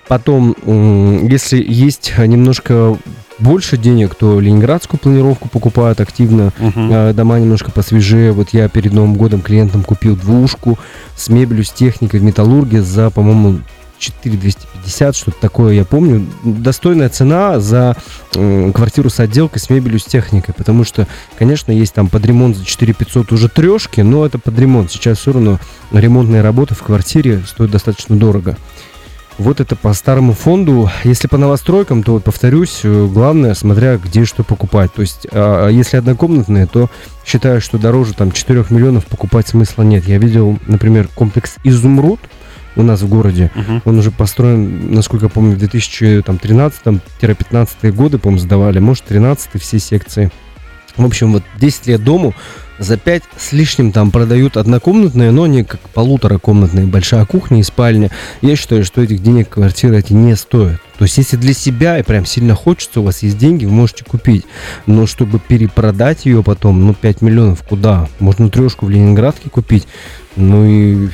Потом, 0.07 0.55
если 1.27 1.61
есть 1.61 2.13
немножко 2.17 2.97
больше 3.41 3.77
денег, 3.77 4.15
то 4.15 4.39
ленинградскую 4.41 5.01
планировку 5.01 5.49
покупают 5.49 6.01
активно, 6.01 6.53
э, 6.59 7.13
дома 7.15 7.39
немножко 7.39 7.71
посвежее. 7.71 8.33
Вот 8.33 8.51
я 8.53 8.69
перед 8.69 8.93
Новым 8.93 9.15
годом 9.15 9.41
клиентам 9.41 9.83
купил 9.83 10.17
двушку 10.17 10.79
с 11.17 11.29
мебелью, 11.29 11.65
с 11.65 11.71
техникой 11.71 12.21
в 12.21 12.23
металлурге 12.23 12.83
за, 12.83 13.11
по-моему, 13.11 13.61
4250, 14.01 15.15
что-то 15.15 15.37
такое, 15.41 15.75
я 15.75 15.85
помню. 15.85 16.27
Достойная 16.43 17.09
цена 17.11 17.61
за 17.61 17.97
м, 18.35 18.73
квартиру 18.73 19.11
с 19.11 19.21
отделкой, 19.21 19.61
с 19.61 19.69
мебелью, 19.71 20.01
с 20.01 20.05
техникой, 20.05 20.55
потому 20.55 20.85
что, 20.85 21.07
конечно, 21.39 21.71
есть 21.71 21.93
там 21.93 22.09
под 22.09 22.25
ремонт 22.25 22.57
за 22.57 22.65
4500 22.65 23.33
уже 23.33 23.49
трешки, 23.49 24.01
но 24.01 24.25
это 24.25 24.39
под 24.39 24.59
ремонт. 24.59 24.91
Сейчас 24.91 25.19
все 25.19 25.33
равно 25.33 25.61
ремонтные 25.93 26.41
работы 26.43 26.75
в 26.75 26.83
квартире 26.83 27.43
стоят 27.47 27.71
достаточно 27.71 28.17
дорого. 28.17 28.57
Вот 29.41 29.59
это 29.59 29.75
по 29.75 29.93
старому 29.95 30.35
фонду. 30.35 30.91
Если 31.03 31.27
по 31.27 31.39
новостройкам, 31.39 32.03
то, 32.03 32.13
вот 32.13 32.25
повторюсь, 32.25 32.81
э, 32.83 33.09
главное, 33.11 33.55
смотря 33.55 33.97
где 33.97 34.27
что 34.27 34.45
покупать. 34.45 34.93
То 34.93 35.01
есть, 35.01 35.27
а, 35.33 35.69
если 35.69 35.97
однокомнатные, 35.97 36.67
то 36.67 36.91
считаю, 37.25 37.63
что 37.63 37.79
дороже 37.79 38.13
там 38.13 38.33
4 38.33 38.67
миллионов 38.69 39.07
покупать 39.07 39.49
смысла 39.49 39.83
нет. 39.83 40.07
Я 40.07 40.19
видел, 40.19 40.59
например, 40.67 41.09
комплекс 41.15 41.55
«Изумруд» 41.65 42.21
у 42.77 42.83
нас 42.83 43.01
в 43.01 43.09
городе. 43.09 43.51
Мгм. 43.55 43.81
Он 43.87 43.99
уже 43.99 44.11
построен, 44.11 44.93
насколько 44.93 45.25
я 45.25 45.31
помню, 45.31 45.57
в 45.57 45.59
2013-15 45.59 47.93
годы, 47.93 48.19
по-моему, 48.19 48.41
сдавали. 48.41 48.79
Может, 48.79 49.05
13 49.05 49.59
все 49.59 49.79
секции. 49.79 50.31
В 50.99 51.07
общем, 51.07 51.33
вот 51.33 51.45
10 51.59 51.87
лет 51.87 52.05
дому, 52.05 52.35
за 52.81 52.97
5 52.97 53.23
с 53.37 53.53
лишним 53.53 53.93
там 53.93 54.11
продают 54.11 54.57
однокомнатные, 54.57 55.31
но 55.31 55.45
они 55.45 55.65
как 55.65 55.81
полуторакомнатные, 55.91 56.87
большая 56.87 57.27
кухня 57.27 57.61
и 57.61 57.63
спальня. 57.63 58.11
Я 58.41 58.57
считаю, 58.57 58.85
что 58.85 59.03
этих 59.03 59.23
денег 59.23 59.51
квартиры 59.51 59.99
эти 59.99 60.15
не 60.15 60.35
стоят. 60.35 60.81
То 60.99 61.05
есть, 61.05 61.19
если 61.19 61.37
для 61.37 61.53
себя 61.53 61.99
и 61.99 62.03
прям 62.03 62.25
сильно 62.25 62.55
хочется, 62.55 63.01
у 63.01 63.05
вас 63.05 63.23
есть 63.23 63.39
деньги, 63.39 63.67
вы 63.67 63.73
можете 63.73 64.05
купить. 64.05 64.45
Но 64.87 65.07
чтобы 65.07 65.39
перепродать 65.39 66.25
ее 66.25 66.43
потом, 66.43 66.87
ну, 66.87 66.95
5 66.95 67.21
миллионов 67.21 67.63
куда? 67.63 68.09
Можно 68.19 68.51
трешку 68.51 68.87
в 68.87 68.91
Ленинградке 68.91 69.51
купить. 69.51 69.87
Ну 70.37 70.65
и 70.65 71.11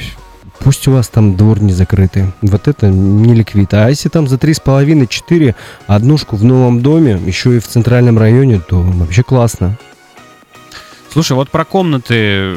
пусть 0.61 0.87
у 0.87 0.93
вас 0.93 1.09
там 1.09 1.37
двор 1.37 1.61
не 1.61 1.73
закрытый. 1.73 2.27
Вот 2.43 2.69
это 2.69 2.89
не 2.89 3.35
ликвид. 3.35 3.75
А 3.75 3.89
если 3.89 4.09
там 4.09 4.29
за 4.29 4.37
3,5-4 4.37 5.55
однушку 5.89 6.37
в 6.37 6.45
новом 6.45 6.81
доме, 6.81 7.21
еще 7.27 7.57
и 7.57 7.61
в 7.61 7.67
центральном 7.67 8.19
районе, 8.19 8.61
то 8.61 8.81
вообще 8.81 9.25
классно. 9.25 9.77
Слушай, 11.17 11.33
вот 11.33 11.49
про 11.49 11.65
комнаты 11.65 12.57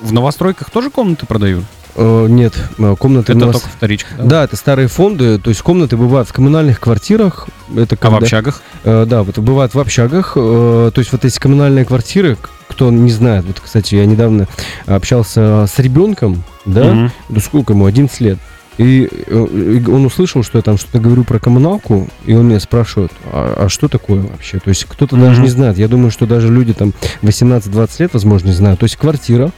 в 0.00 0.14
новостройках 0.14 0.70
тоже 0.70 0.88
комнаты 0.88 1.26
продают? 1.26 1.62
Э, 1.94 2.24
нет, 2.26 2.54
э, 2.78 2.96
комнаты 2.98 3.32
Это 3.34 3.44
у 3.44 3.46
нас- 3.48 3.56
только 3.60 3.68
вторичка. 3.76 4.08
Да, 4.22 4.44
это 4.44 4.56
старые 4.56 4.88
фонды, 4.88 5.38
то 5.38 5.50
есть 5.50 5.60
комнаты 5.60 5.98
бывают 5.98 6.26
в 6.26 6.32
коммунальных 6.32 6.80
квартирах. 6.80 7.48
Это 7.76 7.96
А 7.96 7.98
в 7.98 8.00
когда- 8.00 8.16
общагах? 8.16 8.62
Э, 8.84 9.04
да, 9.06 9.22
вот 9.24 9.38
бывает 9.40 9.74
в 9.74 9.78
общагах. 9.78 10.32
то 10.32 10.90
есть 10.96 11.12
вот 11.12 11.26
эти 11.26 11.38
коммунальные 11.38 11.84
квартиры, 11.84 12.38
кто 12.66 12.90
не 12.90 13.10
знает, 13.10 13.44
вот, 13.44 13.60
кстати, 13.60 13.96
я 13.96 14.06
недавно 14.06 14.48
общался 14.86 15.66
с 15.70 15.78
ребенком, 15.78 16.44
да, 16.64 16.84
Мгм. 16.84 17.12
ну 17.28 17.40
сколько 17.40 17.74
ему, 17.74 17.84
11 17.84 18.22
лет. 18.22 18.38
И 18.78 19.08
э, 19.26 19.80
и 19.84 19.90
он 19.90 20.06
услышал, 20.06 20.42
что 20.42 20.58
я 20.58 20.62
там 20.62 20.78
что-то 20.78 21.00
говорю 21.00 21.24
про 21.24 21.38
коммуналку, 21.38 22.08
и 22.24 22.32
он 22.34 22.48
меня 22.48 22.60
спрашивает, 22.60 23.10
а, 23.32 23.64
а 23.64 23.68
что 23.68 23.88
такое 23.88 24.22
вообще? 24.22 24.58
То 24.60 24.68
есть 24.68 24.84
кто-то 24.84 25.16
даже 25.16 25.34
Мгм. 25.36 25.42
не 25.42 25.48
знает. 25.48 25.78
Я 25.78 25.88
думаю, 25.88 26.10
что 26.10 26.26
даже 26.26 26.48
люди 26.52 26.72
там 26.72 26.92
18-20 27.22 28.00
лет, 28.00 28.14
возможно, 28.14 28.48
не 28.48 28.54
знают. 28.54 28.80
То 28.80 28.84
есть 28.84 28.96
квартира 28.96 29.50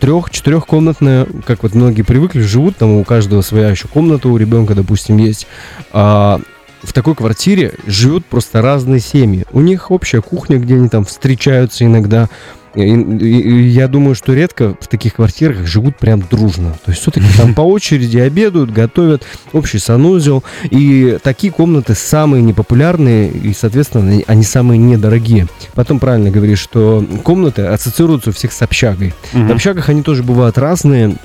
трех-четырехкомнатная, 0.00 1.26
как 1.46 1.62
вот 1.62 1.74
многие 1.74 2.02
привыкли, 2.02 2.40
живут, 2.40 2.76
там 2.76 2.90
у 2.90 3.04
каждого 3.04 3.40
своя 3.42 3.70
еще 3.70 3.88
комната 3.88 4.28
у 4.28 4.36
ребенка, 4.36 4.74
допустим, 4.74 5.16
есть. 5.18 5.46
А 5.92 6.40
в 6.82 6.92
такой 6.92 7.14
квартире 7.14 7.74
живут 7.86 8.26
просто 8.26 8.60
разные 8.60 9.00
семьи. 9.00 9.44
У 9.52 9.60
них 9.60 9.90
общая 9.90 10.20
кухня, 10.20 10.58
где 10.58 10.74
они 10.74 10.88
там 10.88 11.04
встречаются 11.04 11.84
иногда. 11.84 12.28
И 12.74 13.68
я 13.68 13.86
думаю, 13.88 14.14
что 14.14 14.32
редко 14.34 14.76
в 14.80 14.88
таких 14.88 15.14
квартирах 15.14 15.66
живут 15.66 15.96
прям 15.96 16.20
дружно. 16.28 16.74
То 16.84 16.90
есть 16.90 17.02
все-таки 17.02 17.26
там 17.36 17.54
по 17.54 17.60
очереди 17.62 18.18
обедают, 18.18 18.70
готовят, 18.72 19.22
общий 19.52 19.78
санузел. 19.78 20.42
И 20.70 21.18
такие 21.22 21.52
комнаты 21.52 21.94
самые 21.94 22.42
непопулярные 22.42 23.30
и, 23.30 23.52
соответственно, 23.54 24.20
они- 24.26 24.42
самые 24.44 24.78
недорогие. 24.78 25.46
Потом 25.74 25.98
правильно 26.00 26.30
говоришь, 26.30 26.58
что 26.60 27.04
комнаты 27.22 27.62
ассоциируются 27.62 28.30
у 28.30 28.32
всех 28.32 28.52
с 28.52 28.60
общагой. 28.62 29.14
В 29.32 29.38
Мгм. 29.38 29.52
общагах 29.52 29.88
они 29.88 30.02
тоже 30.02 30.22
бывают 30.22 30.58
разные. 30.58 31.16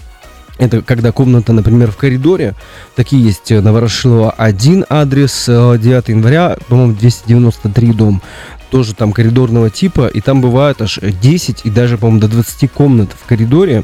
Это 0.58 0.82
когда 0.82 1.14
комната, 1.14 1.54
например, 1.54 1.90
в 1.90 1.96
коридоре. 1.96 2.54
Такие 2.96 3.24
есть 3.24 3.50
э, 3.50 3.62
на 3.62 3.72
Ворошилова 3.72 4.32
1 4.32 4.84
адрес, 4.90 5.46
э, 5.48 5.78
9 5.82 6.10
января, 6.10 6.58
по-моему, 6.68 6.94
293 6.94 7.94
дом. 7.94 8.22
Тоже 8.70 8.94
там 8.94 9.12
коридорного 9.12 9.70
типа. 9.70 10.08
И 10.08 10.22
там 10.22 10.42
бывает 10.42 10.82
аж 10.82 11.00
10 11.02 11.62
и 11.64 11.70
даже, 11.70 11.98
по-моему, 11.98 12.22
до 12.22 12.28
20 12.28 12.72
комнат 12.72 13.10
в 13.20 13.26
коридоре. 13.26 13.84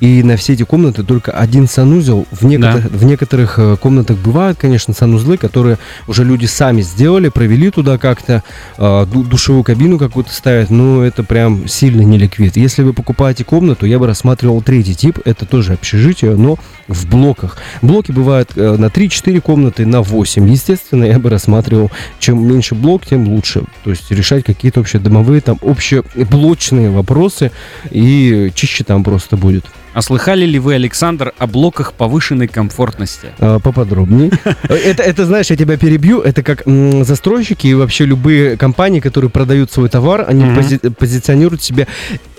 И 0.00 0.22
на 0.22 0.36
все 0.36 0.54
эти 0.54 0.62
комнаты 0.62 1.02
только 1.04 1.30
один 1.30 1.68
санузел. 1.68 2.26
В, 2.30 2.44
некотор- 2.46 2.88
в 2.88 3.04
некоторых 3.04 3.58
э, 3.58 3.76
комнатах 3.76 4.16
бывают, 4.18 4.58
конечно, 4.58 4.94
санузлы, 4.94 5.36
которые 5.36 5.78
уже 6.08 6.24
люди 6.24 6.46
сами 6.46 6.80
сделали, 6.80 7.28
провели 7.28 7.70
туда 7.70 7.98
как-то, 7.98 8.42
э, 8.78 9.06
ду- 9.12 9.24
душевую 9.24 9.62
кабину 9.62 9.98
какую-то 9.98 10.32
ставят, 10.32 10.70
но 10.70 11.04
это 11.04 11.22
прям 11.22 11.68
сильно 11.68 12.00
не 12.00 12.16
ликвид. 12.16 12.56
Если 12.56 12.82
вы 12.82 12.94
покупаете 12.94 13.44
комнату, 13.44 13.84
я 13.84 13.98
бы 13.98 14.06
рассматривал 14.06 14.62
третий 14.62 14.94
тип, 14.94 15.18
это 15.26 15.44
тоже 15.44 15.74
общежитие, 15.74 16.34
но 16.34 16.56
в 16.88 17.06
блоках. 17.06 17.58
Блоки 17.82 18.10
бывают 18.10 18.52
э, 18.56 18.76
на 18.78 18.86
3-4 18.86 19.40
комнаты, 19.42 19.84
на 19.84 20.00
8. 20.00 20.48
Естественно, 20.48 21.04
я 21.04 21.18
бы 21.18 21.28
рассматривал, 21.28 21.90
чем 22.18 22.46
меньше 22.48 22.74
блок, 22.74 23.04
тем 23.04 23.28
лучше. 23.28 23.64
То 23.84 23.90
есть 23.90 24.10
решать 24.10 24.44
какие-то 24.44 24.80
общедомовые, 24.80 25.42
там, 25.42 25.58
общеблочные 25.62 26.90
вопросы, 26.90 27.50
и 27.90 28.50
чище 28.54 28.84
там 28.84 29.04
просто 29.04 29.36
будет. 29.36 29.66
А 29.92 30.02
слыхали 30.02 30.44
ли 30.46 30.58
вы, 30.60 30.74
Александр, 30.74 31.32
о 31.38 31.46
блоках 31.48 31.94
повышенной 31.94 32.46
комфортности? 32.46 33.28
А, 33.40 33.58
Поподробнее. 33.58 34.30
Это, 34.68 35.02
это, 35.02 35.26
знаешь, 35.26 35.50
я 35.50 35.56
тебя 35.56 35.76
перебью. 35.76 36.20
Это 36.20 36.42
как 36.44 36.66
м, 36.66 37.04
застройщики 37.04 37.66
и 37.66 37.74
вообще 37.74 38.04
любые 38.04 38.56
компании, 38.56 39.00
которые 39.00 39.30
продают 39.30 39.72
свой 39.72 39.88
товар, 39.88 40.24
они 40.28 40.44
Мгм. 40.44 40.58
пози- 40.58 40.90
позиционируют 40.94 41.62
себе 41.62 41.88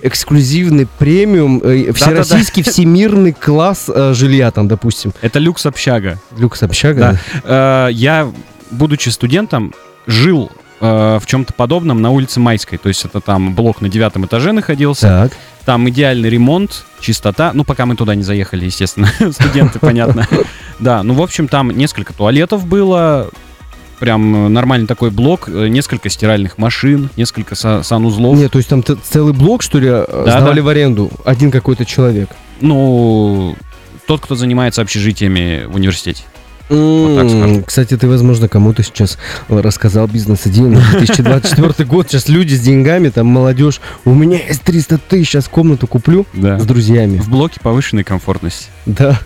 эксклюзивный 0.02 0.88
премиум, 0.98 1.62
э, 1.64 1.92
всероссийский 1.94 2.64
всемирный 2.64 3.34
класс 3.34 3.90
э, 3.94 4.14
жилья, 4.14 4.52
там, 4.52 4.68
допустим. 4.68 5.14
Это 5.22 5.40
люкс-общага. 5.40 6.18
Люкс 6.38 6.64
общага. 6.64 7.20
Э, 7.44 7.90
Я, 7.92 8.32
будучи 8.72 9.10
студентом, 9.10 9.74
жил 10.08 10.52
э, 10.80 11.20
в 11.22 11.26
чем-то 11.28 11.54
подобном 11.54 12.02
на 12.02 12.10
улице 12.10 12.40
Майской. 12.40 12.78
То 12.78 12.88
есть 12.90 13.06
это 13.06 13.20
там 13.22 13.54
блок 13.54 13.82
на 13.82 13.90
девятом 13.90 14.26
этаже 14.26 14.52
находился. 14.52 15.08
Так. 15.30 15.32
Там 15.66 15.88
идеальный 15.90 16.30
ремонт, 16.30 16.86
чистота. 17.00 17.52
Ну, 17.54 17.64
пока 17.64 17.86
мы 17.86 17.96
туда 17.96 18.16
не 18.16 18.24
заехали, 18.24 18.66
естественно. 18.66 19.08
Студенты, 19.32 19.80
понятно. 19.80 20.28
Да, 20.80 21.04
ну, 21.04 21.14
в 21.14 21.22
общем, 21.22 21.48
там 21.48 21.70
несколько 21.72 22.14
туалетов 22.14 22.66
было. 22.66 23.30
Прям 24.00 24.52
нормальный 24.52 24.88
такой 24.88 25.12
блок. 25.12 25.48
э, 25.48 25.68
Несколько 25.68 26.10
стиральных 26.10 26.58
машин, 26.58 27.12
несколько 27.18 27.54
са- 27.54 27.84
санузлов. 27.84 28.36
Нет, 28.36 28.52
то 28.52 28.58
есть 28.58 28.68
там 28.70 28.84
целый 28.84 29.32
блок, 29.34 29.62
что 29.62 29.78
ли, 29.78 29.88
э, 29.90 30.06
Да, 30.26 30.38
сдавали 30.40 30.58
да. 30.60 30.64
в 30.64 30.68
аренду? 30.70 31.12
Один 31.24 31.52
какой-то 31.52 31.86
человек. 31.86 32.30
Ну, 32.62 33.56
тот, 34.08 34.22
кто 34.22 34.34
занимается 34.34 34.82
общежитиями 34.82 35.66
в 35.68 35.76
университете. 35.76 36.24
Кстати, 37.66 37.98
ты, 37.98 38.08
возможно, 38.08 38.48
кому-то 38.48 38.84
сейчас 38.84 39.18
рассказал 39.50 40.08
бизнес-идею 40.08 40.70
на 40.70 40.82
2024 40.92 41.88
год. 41.88 42.10
Сейчас 42.10 42.30
люди 42.30 42.54
с 42.56 42.62
деньгами, 42.62 43.10
там 43.10 43.28
молодежь. 43.28 43.82
У 44.06 44.14
меня 44.14 44.38
есть 44.48 44.62
300 44.62 44.98
тысяч, 44.98 45.30
сейчас 45.30 45.48
комнату 45.48 45.88
куплю 45.88 46.26
Да. 46.34 46.60
с 46.60 46.66
друзьями. 46.66 47.18
В 47.18 47.30
блоке 47.30 47.60
повышенной 47.62 48.04
комфортности. 48.04 48.68
Да. 48.86 49.20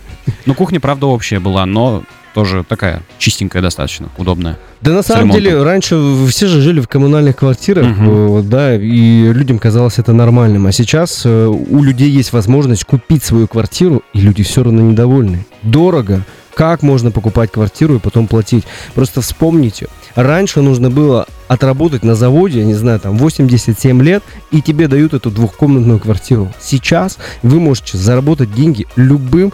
Ну, 0.44 0.54
кухня, 0.54 0.80
правда, 0.80 1.06
общая 1.06 1.38
была, 1.38 1.64
но 1.66 2.02
тоже 2.34 2.64
такая 2.68 3.00
чистенькая 3.18 3.62
достаточно, 3.62 4.08
удобная. 4.18 4.58
Да 4.82 4.92
на 4.92 5.02
самом 5.02 5.22
ремонтом. 5.30 5.42
деле, 5.42 5.62
раньше 5.62 6.26
все 6.28 6.48
же 6.48 6.60
жили 6.60 6.80
в 6.80 6.88
коммунальных 6.88 7.36
квартирах, 7.36 7.96
вот, 7.96 8.48
да, 8.48 8.74
и 8.74 9.32
людям 9.32 9.58
казалось 9.58 9.98
это 9.98 10.12
нормальным. 10.12 10.66
А 10.66 10.72
сейчас 10.72 11.22
э, 11.24 11.46
у 11.46 11.82
людей 11.82 12.10
есть 12.10 12.32
возможность 12.34 12.84
купить 12.84 13.24
свою 13.24 13.46
квартиру, 13.48 14.02
и 14.12 14.20
люди 14.20 14.42
все 14.42 14.62
равно 14.64 14.82
недовольны. 14.82 15.46
Дорого. 15.62 16.24
Как 16.56 16.82
можно 16.82 17.10
покупать 17.10 17.52
квартиру 17.52 17.96
и 17.96 17.98
потом 17.98 18.26
платить? 18.26 18.64
Просто 18.94 19.20
вспомните. 19.20 19.88
Раньше 20.14 20.62
нужно 20.62 20.88
было 20.88 21.26
отработать 21.48 22.02
на 22.02 22.14
заводе, 22.14 22.60
я 22.60 22.64
не 22.64 22.72
знаю, 22.72 22.98
там 22.98 23.18
87 23.18 24.02
лет, 24.02 24.24
и 24.50 24.62
тебе 24.62 24.88
дают 24.88 25.12
эту 25.12 25.30
двухкомнатную 25.30 26.00
квартиру. 26.00 26.50
Сейчас 26.58 27.18
вы 27.42 27.60
можете 27.60 27.98
заработать 27.98 28.54
деньги 28.54 28.86
любым 28.96 29.52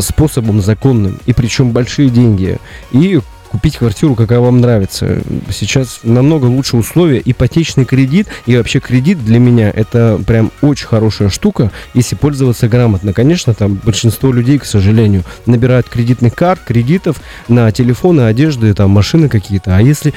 способом 0.00 0.62
законным, 0.62 1.18
и 1.26 1.34
причем 1.34 1.72
большие 1.72 2.08
деньги. 2.08 2.56
И 2.92 3.20
купить 3.50 3.76
квартиру, 3.78 4.14
какая 4.14 4.40
вам 4.40 4.60
нравится. 4.60 5.20
Сейчас 5.50 6.00
намного 6.02 6.46
лучше 6.46 6.76
условия. 6.76 7.20
Ипотечный 7.24 7.84
кредит 7.84 8.28
и 8.46 8.56
вообще 8.56 8.80
кредит 8.80 9.24
для 9.24 9.38
меня 9.38 9.70
это 9.70 10.20
прям 10.26 10.50
очень 10.60 10.86
хорошая 10.86 11.28
штука, 11.30 11.70
если 11.94 12.14
пользоваться 12.14 12.68
грамотно. 12.68 13.12
Конечно, 13.12 13.54
там 13.54 13.74
большинство 13.74 14.32
людей, 14.32 14.58
к 14.58 14.64
сожалению, 14.64 15.24
набирают 15.46 15.88
кредитных 15.88 16.34
карт, 16.34 16.60
кредитов 16.66 17.16
на 17.48 17.70
телефоны, 17.72 18.22
одежды, 18.22 18.72
там 18.74 18.90
машины 18.90 19.28
какие-то. 19.28 19.76
А 19.76 19.80
если 19.82 20.12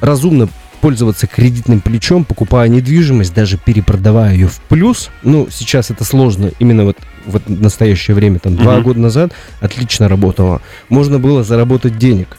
разумно 0.00 0.48
пользоваться 0.80 1.26
кредитным 1.26 1.80
плечом, 1.80 2.24
покупая 2.24 2.68
недвижимость, 2.68 3.34
даже 3.34 3.56
перепродавая 3.56 4.34
ее 4.34 4.46
в 4.46 4.60
плюс. 4.68 5.08
Ну, 5.22 5.48
сейчас 5.50 5.90
это 5.90 6.04
сложно, 6.04 6.52
именно 6.58 6.84
вот 6.84 6.98
в 7.24 7.34
это 7.36 7.50
настоящее 7.50 8.14
время, 8.14 8.38
там, 8.38 8.56
два 8.56 8.74
Мгм. 8.74 8.82
года 8.82 9.00
назад 9.00 9.32
отлично 9.60 10.06
работало. 10.06 10.60
Можно 10.90 11.18
было 11.18 11.42
заработать 11.42 11.98
денег. 11.98 12.36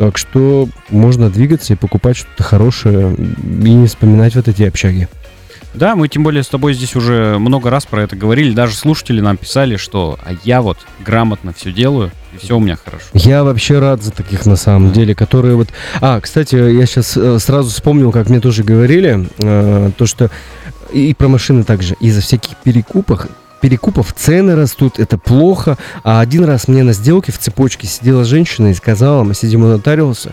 Так 0.00 0.16
что 0.16 0.66
можно 0.88 1.28
двигаться 1.28 1.74
и 1.74 1.76
покупать 1.76 2.16
что-то 2.16 2.42
хорошее 2.42 3.14
и 3.14 3.70
не 3.74 3.86
вспоминать 3.86 4.34
вот 4.34 4.48
эти 4.48 4.62
общаги. 4.62 5.08
Да, 5.74 5.94
мы 5.94 6.08
тем 6.08 6.22
более 6.22 6.42
с 6.42 6.48
тобой 6.48 6.72
здесь 6.72 6.96
уже 6.96 7.36
много 7.38 7.68
раз 7.68 7.84
про 7.84 8.04
это 8.04 8.16
говорили. 8.16 8.54
Даже 8.54 8.74
слушатели 8.74 9.20
нам 9.20 9.36
писали, 9.36 9.76
что 9.76 10.18
а 10.24 10.30
я 10.42 10.62
вот 10.62 10.78
грамотно 11.04 11.52
все 11.52 11.70
делаю, 11.70 12.12
и 12.32 12.38
все 12.38 12.56
у 12.56 12.60
меня 12.60 12.78
хорошо. 12.82 13.04
Я 13.12 13.44
вообще 13.44 13.78
рад 13.78 14.02
за 14.02 14.10
таких 14.10 14.46
на 14.46 14.56
самом 14.56 14.90
деле, 14.90 15.14
которые 15.14 15.54
вот... 15.54 15.68
А, 16.00 16.18
кстати, 16.22 16.54
я 16.54 16.86
сейчас 16.86 17.18
сразу 17.42 17.68
вспомнил, 17.68 18.10
как 18.10 18.30
мне 18.30 18.40
тоже 18.40 18.64
говорили, 18.64 19.28
э, 19.36 19.90
то, 19.98 20.06
что 20.06 20.30
и 20.94 21.12
про 21.12 21.28
машины 21.28 21.62
также, 21.62 21.94
из-за 22.00 22.22
всяких 22.22 22.56
перекупов, 22.56 23.26
перекупов 23.60 24.12
цены 24.12 24.54
растут, 24.54 24.98
это 24.98 25.18
плохо. 25.18 25.78
А 26.02 26.20
один 26.20 26.44
раз 26.44 26.68
мне 26.68 26.82
на 26.82 26.92
сделке 26.92 27.32
в 27.32 27.38
цепочке 27.38 27.86
сидела 27.86 28.24
женщина 28.24 28.68
и 28.68 28.74
сказала, 28.74 29.22
мы 29.24 29.34
сидим 29.34 29.64
у 29.64 29.68
нотариуса, 29.68 30.32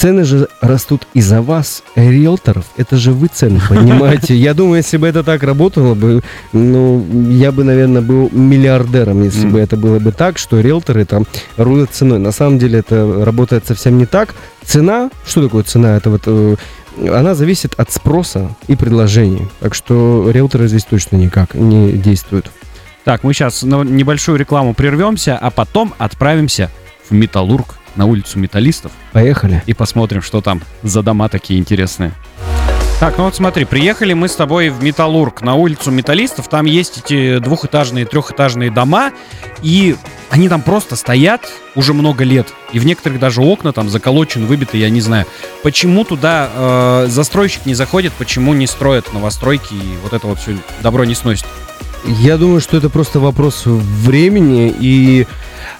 цены 0.00 0.24
же 0.24 0.48
растут 0.62 1.06
из-за 1.12 1.42
вас, 1.42 1.82
риэлторов. 1.94 2.64
Это 2.78 2.96
же 2.96 3.12
вы 3.12 3.28
цены, 3.32 3.60
понимаете? 3.68 4.34
Я 4.34 4.54
думаю, 4.54 4.78
если 4.78 4.96
бы 4.96 5.06
это 5.06 5.22
так 5.22 5.42
работало 5.42 5.94
бы, 5.94 6.22
ну, 6.52 7.04
я 7.30 7.52
бы, 7.52 7.64
наверное, 7.64 8.00
был 8.00 8.30
миллиардером, 8.32 9.22
если 9.22 9.46
бы 9.46 9.60
это 9.60 9.76
было 9.76 9.98
бы 9.98 10.12
так, 10.12 10.38
что 10.38 10.60
риэлторы 10.60 11.04
там 11.04 11.26
рулят 11.58 11.90
ценой. 11.92 12.18
На 12.18 12.32
самом 12.32 12.58
деле 12.58 12.78
это 12.78 13.24
работает 13.24 13.66
совсем 13.66 13.98
не 13.98 14.06
так. 14.06 14.34
Цена, 14.64 15.10
что 15.26 15.42
такое 15.42 15.64
цена? 15.64 15.96
Это 15.96 16.10
вот 16.10 16.22
э, 16.26 16.56
она 17.08 17.34
зависит 17.34 17.74
от 17.78 17.92
спроса 17.92 18.54
и 18.68 18.76
предложений. 18.76 19.48
Так 19.60 19.74
что 19.74 20.30
риэлторы 20.30 20.68
здесь 20.68 20.84
точно 20.84 21.16
никак 21.16 21.54
не 21.54 21.92
действуют. 21.92 22.50
Так, 23.04 23.24
мы 23.24 23.32
сейчас 23.32 23.62
на 23.62 23.82
небольшую 23.82 24.38
рекламу 24.38 24.74
прервемся, 24.74 25.36
а 25.38 25.50
потом 25.50 25.94
отправимся 25.98 26.70
в 27.08 27.14
Металлург 27.14 27.76
на 27.96 28.06
улицу 28.06 28.38
Металлистов 28.38 28.92
Поехали. 29.12 29.62
и 29.66 29.74
посмотрим, 29.74 30.22
что 30.22 30.40
там 30.40 30.62
за 30.82 31.02
дома 31.02 31.28
такие 31.28 31.58
интересные. 31.58 32.12
Так, 33.00 33.16
ну 33.16 33.24
вот 33.24 33.34
смотри, 33.34 33.64
приехали 33.64 34.12
мы 34.12 34.28
с 34.28 34.36
тобой 34.36 34.68
в 34.68 34.82
Металлург 34.82 35.40
на 35.40 35.54
улицу 35.54 35.90
Металлистов. 35.90 36.48
Там 36.48 36.66
есть 36.66 36.98
эти 36.98 37.38
двухэтажные, 37.38 38.04
трехэтажные 38.04 38.70
дома, 38.70 39.12
и 39.62 39.96
они 40.28 40.50
там 40.50 40.60
просто 40.60 40.96
стоят 40.96 41.50
уже 41.74 41.94
много 41.94 42.24
лет. 42.24 42.48
И 42.74 42.78
в 42.78 42.84
некоторых 42.84 43.18
даже 43.18 43.40
окна 43.40 43.72
там 43.72 43.88
заколочены, 43.88 44.44
выбиты, 44.44 44.76
я 44.76 44.90
не 44.90 45.00
знаю. 45.00 45.24
Почему 45.62 46.04
туда 46.04 46.50
э, 46.54 47.06
застройщик 47.08 47.64
не 47.64 47.72
заходит, 47.72 48.12
почему 48.18 48.52
не 48.52 48.66
строят 48.66 49.10
новостройки 49.14 49.72
и 49.72 49.96
вот 50.02 50.12
это 50.12 50.26
вот 50.26 50.38
все 50.38 50.58
добро 50.82 51.06
не 51.06 51.14
сносит? 51.14 51.46
Я 52.06 52.36
думаю, 52.36 52.60
что 52.60 52.76
это 52.76 52.88
просто 52.88 53.20
вопрос 53.20 53.62
времени, 53.66 54.74
и 54.80 55.26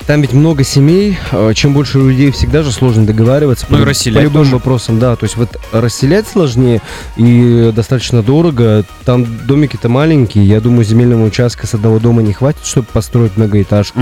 там 0.07 0.21
ведь 0.23 0.33
много 0.33 0.65
семей, 0.65 1.19
э, 1.33 1.53
чем 1.55 1.73
больше 1.73 1.99
людей, 1.99 2.31
всегда 2.31 2.63
же 2.63 2.73
сложно 2.73 3.07
договариваться. 3.07 3.67
Ну 3.69 3.79
и 3.79 3.81
по- 3.81 3.87
расселять 3.89 4.19
По 4.23 4.25
любым 4.25 4.43
тоже. 4.43 4.55
вопросам, 4.57 4.99
да. 4.99 5.17
То 5.17 5.25
есть 5.25 5.37
вот 5.37 5.49
расселять 5.73 6.29
сложнее 6.29 6.83
и 7.17 7.73
достаточно 7.75 8.23
дорого. 8.23 8.85
Там 9.05 9.27
домики-то 9.47 9.89
маленькие. 9.89 10.45
Я 10.45 10.61
думаю, 10.61 10.85
земельного 10.85 11.25
участка 11.25 11.67
с 11.67 11.75
одного 11.75 11.99
дома 11.99 12.23
не 12.23 12.33
хватит, 12.33 12.65
чтобы 12.65 12.87
построить 12.93 13.37
многоэтажку. 13.37 14.01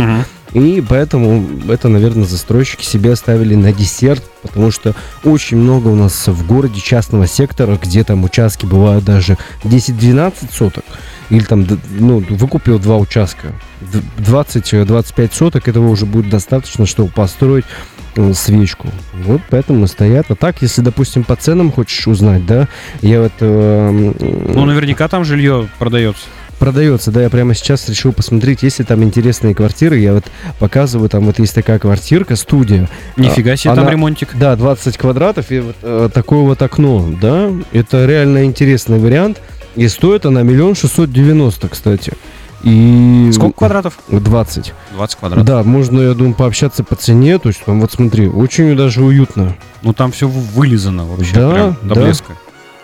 И 0.55 0.83
поэтому 0.89 1.47
это, 1.69 1.89
наверное, 1.89 2.25
застройщики 2.25 2.85
себе 2.85 3.13
оставили 3.13 3.55
на 3.55 3.73
десерт, 3.73 4.23
потому 4.43 4.71
что 4.71 4.95
очень 5.25 5.59
много 5.59 5.89
у 5.89 5.95
нас 5.95 6.27
в 6.27 6.47
городе 6.47 6.81
частного 6.81 7.27
сектора, 7.27 7.79
где 7.83 8.03
там 8.05 8.25
участки 8.25 8.65
бывают 8.65 9.05
даже 9.05 9.37
10-12 9.65 10.33
соток. 10.53 10.85
Или 11.31 11.45
там, 11.45 11.67
ну, 11.99 12.25
выкупил 12.31 12.79
два 12.79 12.97
участка. 12.97 13.49
Д- 13.93 14.01
20-25 14.23 15.31
соток, 15.35 15.69
этого 15.69 15.89
уже 15.89 16.07
будет 16.07 16.31
достаточно, 16.31 16.87
чтобы 16.87 17.11
построить 17.11 17.67
э, 18.17 18.33
свечку. 18.33 18.89
Вот 19.27 19.43
поэтому 19.51 19.87
стоят. 19.87 20.31
А 20.31 20.35
так, 20.35 20.63
если, 20.63 20.81
допустим, 20.81 21.25
по 21.25 21.37
ценам 21.37 21.71
хочешь 21.71 22.07
узнать, 22.09 22.47
да, 22.47 22.69
я 23.03 23.21
вот... 23.21 23.33
э, 23.41 24.13
Ну, 24.55 24.65
наверняка 24.65 25.09
там 25.09 25.25
жилье 25.27 25.69
продается. 25.79 26.23
Продается, 26.59 27.11
да, 27.13 27.23
я 27.23 27.31
прямо 27.31 27.55
сейчас 27.55 27.89
решил 27.89 28.13
посмотреть, 28.13 28.63
есть 28.63 28.81
ли 28.81 28.85
там 28.85 29.03
интересные 29.05 29.55
квартиры. 29.55 29.99
Я 29.99 30.15
вот 30.15 30.25
показываю, 30.59 31.09
там 31.09 31.25
вот 31.27 31.39
есть 31.39 31.55
такая 31.55 31.79
квартирка, 31.79 32.35
студия. 32.37 32.89
Нифига 33.17 33.55
себе 33.57 33.75
там 33.75 33.85
она- 33.85 33.93
ремонтик. 33.93 34.37
Да, 34.37 34.57
20 34.57 34.97
квадратов 34.99 35.51
и 35.53 35.61
вот 35.61 35.77
э, 35.83 36.09
такое 36.13 36.41
вот 36.41 36.61
окно, 36.63 37.09
да. 37.21 37.51
Это 37.73 38.07
реально 38.07 38.45
интересный 38.45 38.99
вариант. 38.99 39.41
И 39.77 39.87
стоит 39.87 40.27
она 40.27 40.43
миллион 40.43 40.75
шестьсот 40.75 41.13
девяносто, 41.13 41.69
кстати. 41.69 42.13
И... 42.65 43.31
Сколько 43.33 43.59
квадратов? 43.59 43.99
20. 44.09 44.75
20 44.97 45.19
квадратов. 45.19 45.47
Да, 45.47 45.63
можно, 45.63 46.01
я 46.01 46.15
думаю, 46.15 46.35
пообщаться 46.35 46.83
по 46.83 46.97
цене. 46.97 47.39
То 47.39 47.51
есть, 47.51 47.65
там, 47.65 47.81
вот 47.81 47.93
смотри, 47.93 48.27
очень 48.27 48.77
даже 48.77 49.03
уютно. 49.05 49.55
Ну 49.83 49.93
там 49.93 50.11
все 50.11 50.27
вылизано 50.27 51.07
вообще 51.07 51.35
Да, 51.37 51.51
прям 51.53 51.77
до 51.85 51.95
да. 51.95 52.01
блеска. 52.03 52.33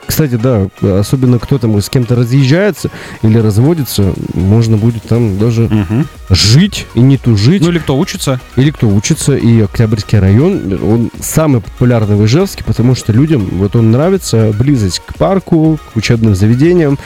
Кстати, 0.07 0.35
да, 0.37 0.69
особенно 0.99 1.39
кто 1.39 1.59
там 1.59 1.81
с 1.81 1.89
кем-то 1.89 2.15
разъезжается 2.15 2.91
или 3.23 3.39
разводится, 3.39 4.13
можно 4.35 4.77
будет 4.77 5.03
там 5.05 5.39
даже 5.39 5.63
Мгм. 5.63 6.07
жить 6.31 6.87
и 6.95 7.01
не 7.01 7.17
тужить. 7.17 7.63
Ну 7.63 7.71
или 7.71 7.79
кто 7.79 7.97
учится? 7.99 8.41
Или 8.57 8.71
кто 8.71 8.89
учится, 8.89 9.37
и 9.37 9.61
Октябрьский 9.63 10.19
район, 10.19 10.79
он 10.83 11.11
самый 11.21 11.61
популярный 11.63 12.17
в 12.17 12.25
Ижевске, 12.27 12.65
потому 12.65 12.95
что 12.95 13.13
людям 13.13 13.49
вот 13.53 13.77
он 13.77 13.91
нравится 13.91 14.53
близость 14.59 15.01
к 15.05 15.15
парку, 15.17 15.79
к 15.93 15.97
учебным 15.97 16.35
заведениям, 16.35 16.99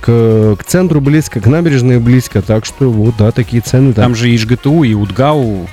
к, 0.00 0.56
к 0.58 0.64
центру 0.64 1.00
близко, 1.00 1.40
к 1.40 1.46
набережной 1.46 1.98
близко, 2.00 2.42
так 2.42 2.64
что 2.64 2.90
вот, 2.90 3.14
да, 3.18 3.30
такие 3.30 3.62
цены 3.62 3.92
там. 3.92 4.04
Там 4.06 4.14
же 4.16 4.30
и 4.30 4.38
ЖГТУ, 4.38 4.82
и 4.84 4.94
УДГАУ 4.94 5.68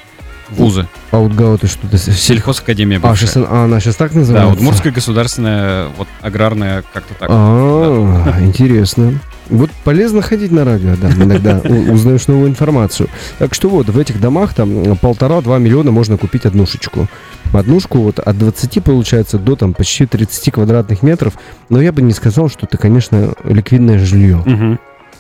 вузы. 0.52 0.88
Аутгау, 1.12 1.58
ты 1.58 1.68
что-то... 1.68 1.98
Сельхозакадемия 1.98 2.98
А, 3.02 3.10
бывшая. 3.10 3.26
щас 3.28 3.38
она- 3.38 3.48
а, 3.50 3.64
она 3.66 3.80
сейчас 3.80 3.96
так 3.96 4.12
Да, 4.14 4.20
называется? 4.20 4.54
Удмуртская 4.54 4.92
государственная, 4.94 5.88
вот 5.98 6.08
аграрная, 6.22 6.84
как-то 6.94 7.14
так. 7.14 7.30
А, 7.32 8.36
интересно. 8.42 9.14
Вот 9.50 9.72
полезно 9.84 10.22
ходить 10.22 10.52
на 10.52 10.64
радио, 10.64 10.96
да, 10.96 11.10
иногда 11.10 11.58
узнаешь 11.92 12.28
новую 12.28 12.50
информацию. 12.50 13.10
Так 13.40 13.56
что 13.56 13.68
вот, 13.68 13.90
в 13.90 13.98
этих 13.98 14.22
домах 14.22 14.54
там 14.54 14.96
полтора-два 14.98 15.58
миллиона 15.58 15.90
можно 15.90 16.18
купить 16.18 16.46
однушечку. 16.46 17.08
Однушку 17.52 17.98
вот 18.00 18.20
от 18.20 18.38
20, 18.38 18.84
получается, 18.84 19.40
до 19.40 19.56
там 19.56 19.74
почти 19.74 20.06
30 20.06 20.52
квадратных 20.52 21.02
метров. 21.02 21.34
Но 21.70 21.82
я 21.82 21.92
бы 21.92 22.04
не 22.04 22.14
сказал, 22.14 22.48
что 22.50 22.68
это, 22.68 22.78
конечно, 22.78 23.34
ликвидное 23.44 23.98
жилье. 23.98 24.78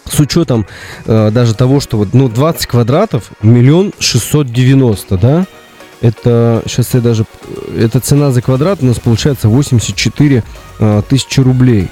С 0.09 0.19
учетом 0.19 0.65
э, 1.05 1.29
даже 1.31 1.53
того, 1.53 1.79
что 1.79 1.97
вот, 1.97 2.13
ну, 2.13 2.29
20 2.29 2.65
квадратов, 2.67 3.31
миллион 3.41 3.93
шестьсот 3.99 4.51
девяносто, 4.51 5.17
да? 5.17 5.45
Это, 6.01 6.63
сейчас 6.65 6.93
я 6.93 7.01
даже, 7.01 7.25
эта 7.77 7.99
цена 7.99 8.31
за 8.31 8.41
квадрат 8.41 8.79
у 8.81 8.85
нас 8.85 8.99
получается 8.99 9.49
84 9.49 10.43
э, 10.79 11.01
тысячи 11.09 11.39
рублей. 11.41 11.89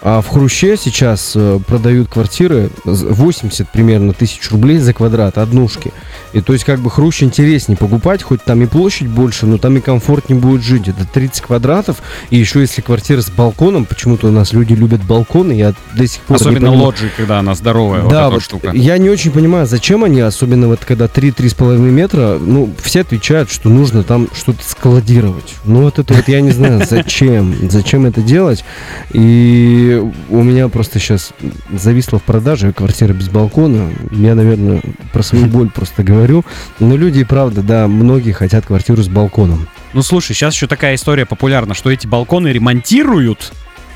А 0.00 0.20
в 0.22 0.28
Хруще 0.28 0.76
сейчас 0.76 1.32
э, 1.34 1.58
продают 1.66 2.08
квартиры 2.08 2.70
з- 2.84 3.06
80 3.06 3.68
примерно 3.72 4.12
тысяч 4.12 4.48
рублей 4.50 4.78
за 4.78 4.92
квадрат, 4.92 5.38
однушки. 5.38 5.92
И 6.32 6.40
то 6.40 6.52
есть 6.52 6.64
как 6.64 6.78
бы 6.78 6.88
Хрущ 6.90 7.22
интереснее 7.24 7.76
покупать, 7.76 8.22
хоть 8.22 8.44
там 8.44 8.62
и 8.62 8.66
площадь 8.66 9.08
больше, 9.08 9.46
но 9.46 9.58
там 9.58 9.76
и 9.76 9.80
комфортнее 9.80 10.38
будет 10.40 10.62
жить. 10.62 10.86
Это 10.86 11.04
30 11.04 11.40
квадратов, 11.42 11.96
и 12.30 12.36
еще 12.36 12.60
если 12.60 12.80
квартира 12.80 13.20
с 13.22 13.28
балконом, 13.30 13.86
почему-то 13.86 14.28
у 14.28 14.30
нас 14.30 14.52
люди 14.52 14.72
любят 14.74 15.02
балконы, 15.02 15.52
я 15.52 15.74
до 15.94 16.06
сих 16.06 16.22
пор 16.22 16.36
Особенно 16.36 16.72
лоджии, 16.72 17.10
когда 17.16 17.40
она 17.40 17.54
здоровая, 17.56 18.02
вот 18.02 18.12
Да, 18.12 18.26
эта 18.26 18.30
вот 18.34 18.42
штука. 18.42 18.70
я 18.74 18.98
не 18.98 19.10
очень 19.10 19.32
понимаю, 19.32 19.66
зачем 19.66 20.04
они, 20.04 20.20
особенно 20.20 20.68
вот 20.68 20.80
когда 20.84 21.06
3-3,5 21.06 21.78
метра, 21.78 22.38
ну, 22.40 22.72
все 22.82 23.00
отвечают, 23.00 23.50
что 23.50 23.68
нужно 23.68 24.04
там 24.04 24.28
что-то 24.32 24.62
складировать. 24.64 25.56
Ну, 25.64 25.82
вот 25.82 25.98
это 25.98 26.14
вот 26.14 26.28
я 26.28 26.40
не 26.40 26.50
знаю, 26.52 26.82
зачем, 26.88 27.54
зачем 27.68 28.06
это 28.06 28.20
делать. 28.22 28.64
И 29.12 29.86
у 29.96 30.42
меня 30.42 30.68
просто 30.68 30.98
сейчас 30.98 31.30
зависла 31.72 32.18
в 32.18 32.22
продаже 32.22 32.72
квартира 32.72 33.12
без 33.12 33.28
балкона. 33.28 33.90
Я, 34.10 34.34
наверное, 34.34 34.82
про 35.12 35.22
свою 35.22 35.46
боль 35.56 35.70
просто 35.70 36.02
говорю. 36.02 36.44
Но 36.80 36.96
люди, 36.96 37.24
правда, 37.24 37.62
да, 37.62 37.86
многие 37.88 38.32
хотят 38.32 38.66
квартиру 38.66 39.02
с 39.02 39.08
балконом. 39.08 39.68
Ну 39.94 40.02
слушай, 40.02 40.34
сейчас 40.34 40.54
еще 40.54 40.66
такая 40.66 40.94
история 40.94 41.26
популярна, 41.26 41.74
что 41.74 41.90
эти 41.90 42.06
балконы 42.06 42.48
ремонтируют 42.48 43.52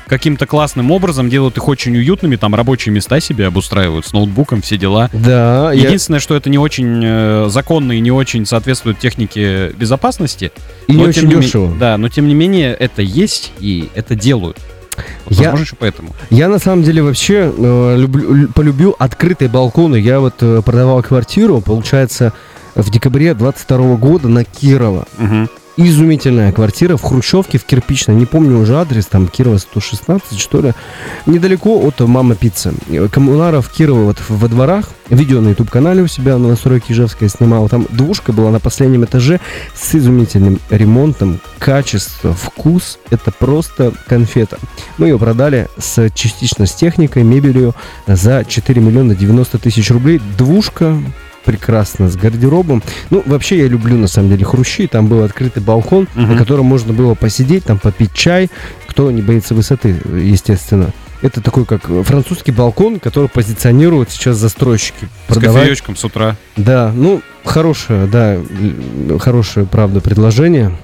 каким-то 0.07 0.45
классным 0.45 0.91
образом, 0.91 1.29
делают 1.29 1.55
их 1.57 1.67
очень 1.67 1.95
уютными, 1.95 2.35
там 2.35 2.53
рабочие 2.53 2.93
места 2.93 3.19
себе 3.21 3.47
обустраивают 3.47 4.05
с 4.05 4.11
ноутбуком, 4.13 4.61
все 4.61 4.77
дела. 4.77 5.09
Да, 5.13 5.71
я- 5.71 5.85
Единственное, 5.85 6.19
что 6.19 6.35
это 6.35 6.49
не 6.49 6.57
очень 6.57 7.01
э, 7.03 7.45
законно 7.49 7.93
и 7.93 7.99
не 8.01 8.11
очень 8.11 8.45
соответствует 8.45 8.99
технике 8.99 9.69
безопасности. 9.69 10.51
и 10.87 10.93
не 10.93 11.03
очень 11.05 11.27
ме- 11.27 11.37
дешево. 11.37 11.73
Да, 11.79 11.97
но 11.97 12.09
тем 12.09 12.27
не 12.27 12.35
менее 12.35 12.73
это 12.73 13.01
есть 13.01 13.53
и 13.59 13.89
это 13.95 14.13
делают. 14.13 14.57
Вот, 15.25 15.33
Я- 15.33 15.43
Возможно, 15.51 15.63
еще 15.63 15.75
поэтому. 15.79 16.09
Я 16.29 16.49
на 16.49 16.59
самом 16.59 16.83
деле 16.83 17.01
вообще 17.03 17.51
э, 17.55 17.95
люблю, 17.97 18.33
лю- 18.33 18.47
полюбил 18.53 18.95
открытые 18.99 19.49
балконы. 19.49 19.95
Я 19.97 20.19
вот 20.19 20.35
э, 20.41 20.61
продавал 20.65 21.01
квартиру, 21.03 21.61
получается, 21.61 22.33
в 22.75 22.89
декабре 22.89 23.33
22 23.33 23.95
года 23.97 24.27
на 24.27 24.43
Кирова. 24.43 25.05
Мгм. 25.17 25.49
Изумительная 25.75 26.51
квартира 26.51 26.97
в 26.97 27.01
Хрущевке, 27.01 27.57
в 27.57 27.65
Кирпичной. 27.65 28.13
Не 28.13 28.27
помню 28.27 28.59
уже 28.59 28.77
адрес, 28.77 29.07
там 29.07 29.27
Кирова 29.27 29.57
116, 29.57 30.39
что 30.39 30.61
ли. 30.61 30.73
Недалеко 31.25 31.81
от 31.81 31.99
Мама 31.99 32.35
Пицца. 32.35 32.75
Э, 32.89 33.07
Коммунаров 33.07 33.69
Кирова 33.69 34.03
вот 34.03 34.17
во 34.29 34.47
дворах. 34.47 34.89
Видео 35.09 35.41
на 35.41 35.49
YouTube-канале 35.49 36.03
у 36.03 36.07
себя 36.07 36.37
на 36.37 36.49
настройке 36.49 36.93
Ижевская 36.93 37.27
снимал. 37.27 37.67
Там 37.69 37.87
двушка 37.89 38.33
была 38.33 38.51
на 38.51 38.59
последнем 38.59 39.03
этаже 39.03 39.39
с 39.73 39.95
изумительным 39.95 40.59
ремонтом. 40.69 41.39
Качество, 41.57 42.33
вкус. 42.33 42.99
Это 43.09 43.31
просто 43.31 43.93
конфета. 44.07 44.59
Мы 44.99 45.07
ее 45.07 45.17
продали 45.17 45.69
с 45.79 46.11
частично 46.11 46.67
с 46.67 46.75
техникой, 46.75 47.23
мебелью 47.23 47.73
за 48.05 48.45
4 48.47 48.79
миллиона 48.79 49.15
90 49.15 49.57
тысяч 49.57 49.89
рублей. 49.89 50.21
Двушка 50.37 50.99
прекрасно 51.43 52.09
с 52.09 52.15
гардеробом. 52.15 52.81
Ну, 53.09 53.23
вообще 53.25 53.59
я 53.59 53.67
люблю, 53.67 53.97
на 53.97 54.07
самом 54.07 54.29
деле, 54.29 54.45
хрущи. 54.45 54.87
Там 54.87 55.07
был 55.07 55.23
открытый 55.23 55.61
балкон, 55.63 56.07
Мгм. 56.15 56.31
на 56.33 56.37
котором 56.37 56.65
можно 56.65 56.93
было 56.93 57.13
посидеть, 57.15 57.63
там 57.65 57.79
попить 57.79 58.13
чай. 58.13 58.49
Кто 58.87 59.09
не 59.11 59.21
боится 59.21 59.53
высоты, 59.55 59.95
естественно. 60.13 60.91
Это 61.21 61.39
такой, 61.41 61.65
как 61.65 61.83
французский 62.03 62.51
балкон, 62.51 62.99
который 62.99 63.29
позиционируют 63.29 64.09
сейчас 64.11 64.37
застройщики. 64.37 65.07
С 65.29 65.33
Продавать- 65.33 65.61
кофеечком 65.63 65.95
с 65.95 66.03
утра. 66.03 66.35
Да, 66.57 66.91
ну, 66.93 67.21
хорошее, 67.45 68.07
да, 68.07 68.35
л- 68.35 69.19
хорошее, 69.19 69.65
правда, 69.65 70.01
предложение. 70.01 70.77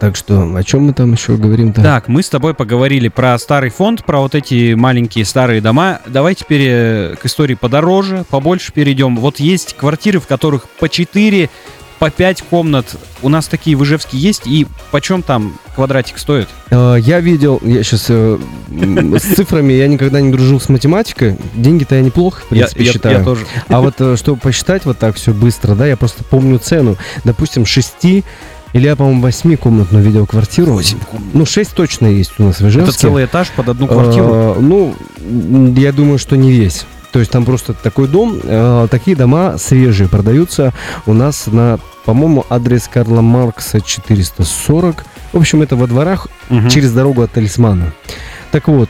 Так 0.00 0.16
что, 0.16 0.56
о 0.56 0.64
чем 0.64 0.84
мы 0.84 0.92
там 0.94 1.12
еще 1.12 1.36
говорим-то? 1.36 1.82
Так, 1.82 2.08
мы 2.08 2.22
с 2.22 2.30
тобой 2.30 2.54
поговорили 2.54 3.08
про 3.08 3.38
старый 3.38 3.68
фонд, 3.68 4.02
про 4.04 4.20
вот 4.20 4.34
эти 4.34 4.72
маленькие 4.72 5.26
старые 5.26 5.60
дома. 5.60 6.00
Давай 6.06 6.34
теперь 6.34 6.62
э, 6.64 7.14
к 7.20 7.26
истории 7.26 7.54
подороже, 7.54 8.24
побольше 8.30 8.72
перейдем. 8.72 9.16
Вот 9.16 9.40
есть 9.40 9.76
квартиры, 9.76 10.18
в 10.18 10.26
которых 10.26 10.68
по 10.70 10.88
4 10.88 11.50
по 11.98 12.10
5 12.10 12.42
комнат. 12.48 12.96
У 13.20 13.28
нас 13.28 13.46
такие 13.46 13.76
в 13.76 13.84
Ижевске 13.84 14.16
есть. 14.16 14.46
И 14.46 14.66
почем 14.90 15.20
там 15.20 15.58
квадратик 15.74 16.16
стоит? 16.16 16.48
Э, 16.70 16.96
Я 16.98 17.20
видел, 17.20 17.60
я 17.62 17.82
сейчас 17.82 18.04
с 18.06 19.34
цифрами, 19.36 19.74
я 19.74 19.86
никогда 19.86 20.22
не 20.22 20.32
дружил 20.32 20.60
с 20.60 20.70
математикой. 20.70 21.36
Деньги-то 21.54 21.96
я 21.96 22.00
неплохо, 22.00 22.40
в 22.40 22.48
принципе, 22.48 22.84
считаю. 22.84 23.18
я 23.18 23.22
тоже. 23.24 23.44
А 23.68 23.82
вот 23.82 23.96
э, 23.98 24.16
чтобы 24.16 24.40
посчитать 24.40 24.86
вот 24.86 24.98
так 24.98 25.16
все 25.16 25.34
быстро, 25.34 25.74
да, 25.74 25.86
я 25.86 25.98
просто 25.98 26.24
помню 26.24 26.58
цену. 26.58 26.96
Допустим, 27.24 27.66
6 27.66 28.24
или 28.72 28.86
я, 28.86 28.96
по-моему, 28.96 29.22
8 29.22 29.56
комнатную 29.56 30.04
видел 30.04 30.26
квартиру. 30.26 30.80
Ну, 31.32 31.44
6 31.46 31.74
точно 31.74 32.06
есть 32.06 32.32
у 32.38 32.44
нас 32.44 32.60
в 32.60 32.68
Ижевске. 32.68 32.90
Это 32.90 32.98
целый 32.98 33.24
этаж 33.24 33.50
под 33.50 33.68
одну 33.68 33.86
квартиру. 33.86 34.28
Э, 34.32 34.54
Ну, 34.60 34.94
я 35.76 35.92
думаю, 35.92 36.18
что 36.18 36.36
не 36.36 36.52
весь. 36.52 36.84
То 37.12 37.18
есть 37.18 37.32
там 37.32 37.44
просто 37.44 37.72
такой 37.74 38.06
дом, 38.06 38.38
э, 38.42 38.86
такие 38.90 39.16
дома 39.16 39.58
свежие 39.58 40.08
продаются 40.08 40.72
у 41.06 41.12
нас 41.12 41.46
на, 41.48 41.80
по-моему, 42.04 42.46
адрес 42.48 42.88
Карла 42.92 43.20
Маркса 43.20 43.80
440. 43.80 45.04
В 45.32 45.36
общем, 45.38 45.62
это 45.62 45.74
во 45.76 45.86
дворах 45.88 46.28
Мгм. 46.48 46.68
через 46.68 46.92
дорогу 46.92 47.22
от 47.22 47.32
Талисмана. 47.32 47.92
Так 48.52 48.68
вот, 48.68 48.88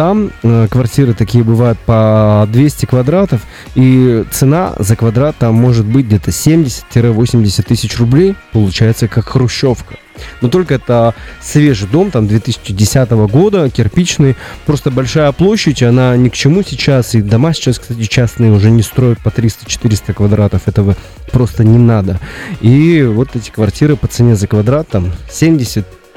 там 0.00 0.30
э, 0.42 0.66
квартиры 0.70 1.12
такие 1.12 1.44
бывают 1.44 1.78
по 1.80 2.48
200 2.50 2.86
квадратов, 2.86 3.42
и 3.74 4.24
цена 4.30 4.72
за 4.78 4.96
квадрат 4.96 5.36
там 5.38 5.54
может 5.54 5.84
быть 5.84 6.06
где-то 6.06 6.30
70-80 6.30 7.62
тысяч 7.64 7.98
рублей, 7.98 8.34
получается 8.54 9.08
как 9.08 9.28
хрущевка. 9.28 9.96
Но 10.40 10.48
только 10.48 10.72
это 10.72 11.14
свежий 11.42 11.86
дом, 11.86 12.10
там 12.10 12.26
2010 12.26 13.10
года, 13.10 13.68
кирпичный, 13.68 14.36
просто 14.64 14.90
большая 14.90 15.32
площадь, 15.32 15.82
она 15.82 16.16
ни 16.16 16.30
к 16.30 16.32
чему 16.32 16.62
сейчас, 16.62 17.14
и 17.14 17.20
дома 17.20 17.52
сейчас, 17.52 17.78
кстати, 17.78 18.02
частные 18.04 18.52
уже 18.52 18.70
не 18.70 18.80
строят 18.80 19.18
по 19.18 19.28
300-400 19.28 20.14
квадратов, 20.14 20.66
этого 20.66 20.96
просто 21.30 21.62
не 21.62 21.76
надо. 21.76 22.18
И 22.62 23.02
вот 23.02 23.36
эти 23.36 23.50
квартиры 23.50 23.96
по 23.96 24.06
цене 24.06 24.34
за 24.34 24.46
квадрат 24.46 24.88
там 24.88 25.12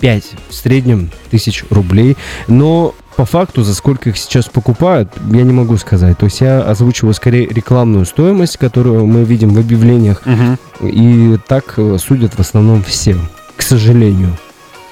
75 0.04 0.24
в 0.50 0.54
среднем 0.54 1.10
тысяч 1.32 1.64
рублей, 1.70 2.18
но 2.48 2.94
по 3.16 3.26
факту, 3.26 3.64
за 3.64 3.74
сколько 3.76 4.10
их 4.10 4.18
сейчас 4.18 4.46
покупают, 4.46 5.10
я 5.32 5.44
не 5.44 5.54
могу 5.54 5.78
сказать. 5.78 6.18
То 6.18 6.26
есть 6.26 6.42
я 6.42 6.62
озвучиваю 6.62 7.14
скорее 7.14 7.48
рекламную 7.48 8.06
стоимость, 8.06 8.58
которую 8.58 9.06
мы 9.06 9.24
видим 9.24 9.54
в 9.54 9.60
объявлениях, 9.60 10.22
Мгм. 10.26 10.58
и 10.82 11.38
так 11.48 11.76
э, 11.78 11.98
судят 12.00 12.34
в 12.34 12.40
основном 12.40 12.84
все, 12.84 13.16
к 13.56 13.62
сожалению. 13.62 14.36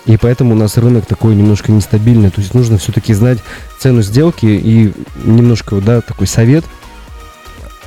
И 0.06 0.18
поэтому 0.18 0.54
у 0.54 0.58
нас 0.58 0.78
рынок 0.78 1.06
такой 1.08 1.36
немножко 1.36 1.72
нестабильный. 1.72 2.30
То 2.32 2.42
есть 2.42 2.54
нужно 2.54 2.78
все-таки 2.78 3.14
знать 3.14 3.40
цену 3.80 4.02
сделки 4.02 4.46
и 4.46 4.94
немножко, 5.26 5.76
да, 5.82 6.02
такой 6.02 6.28
совет, 6.28 6.64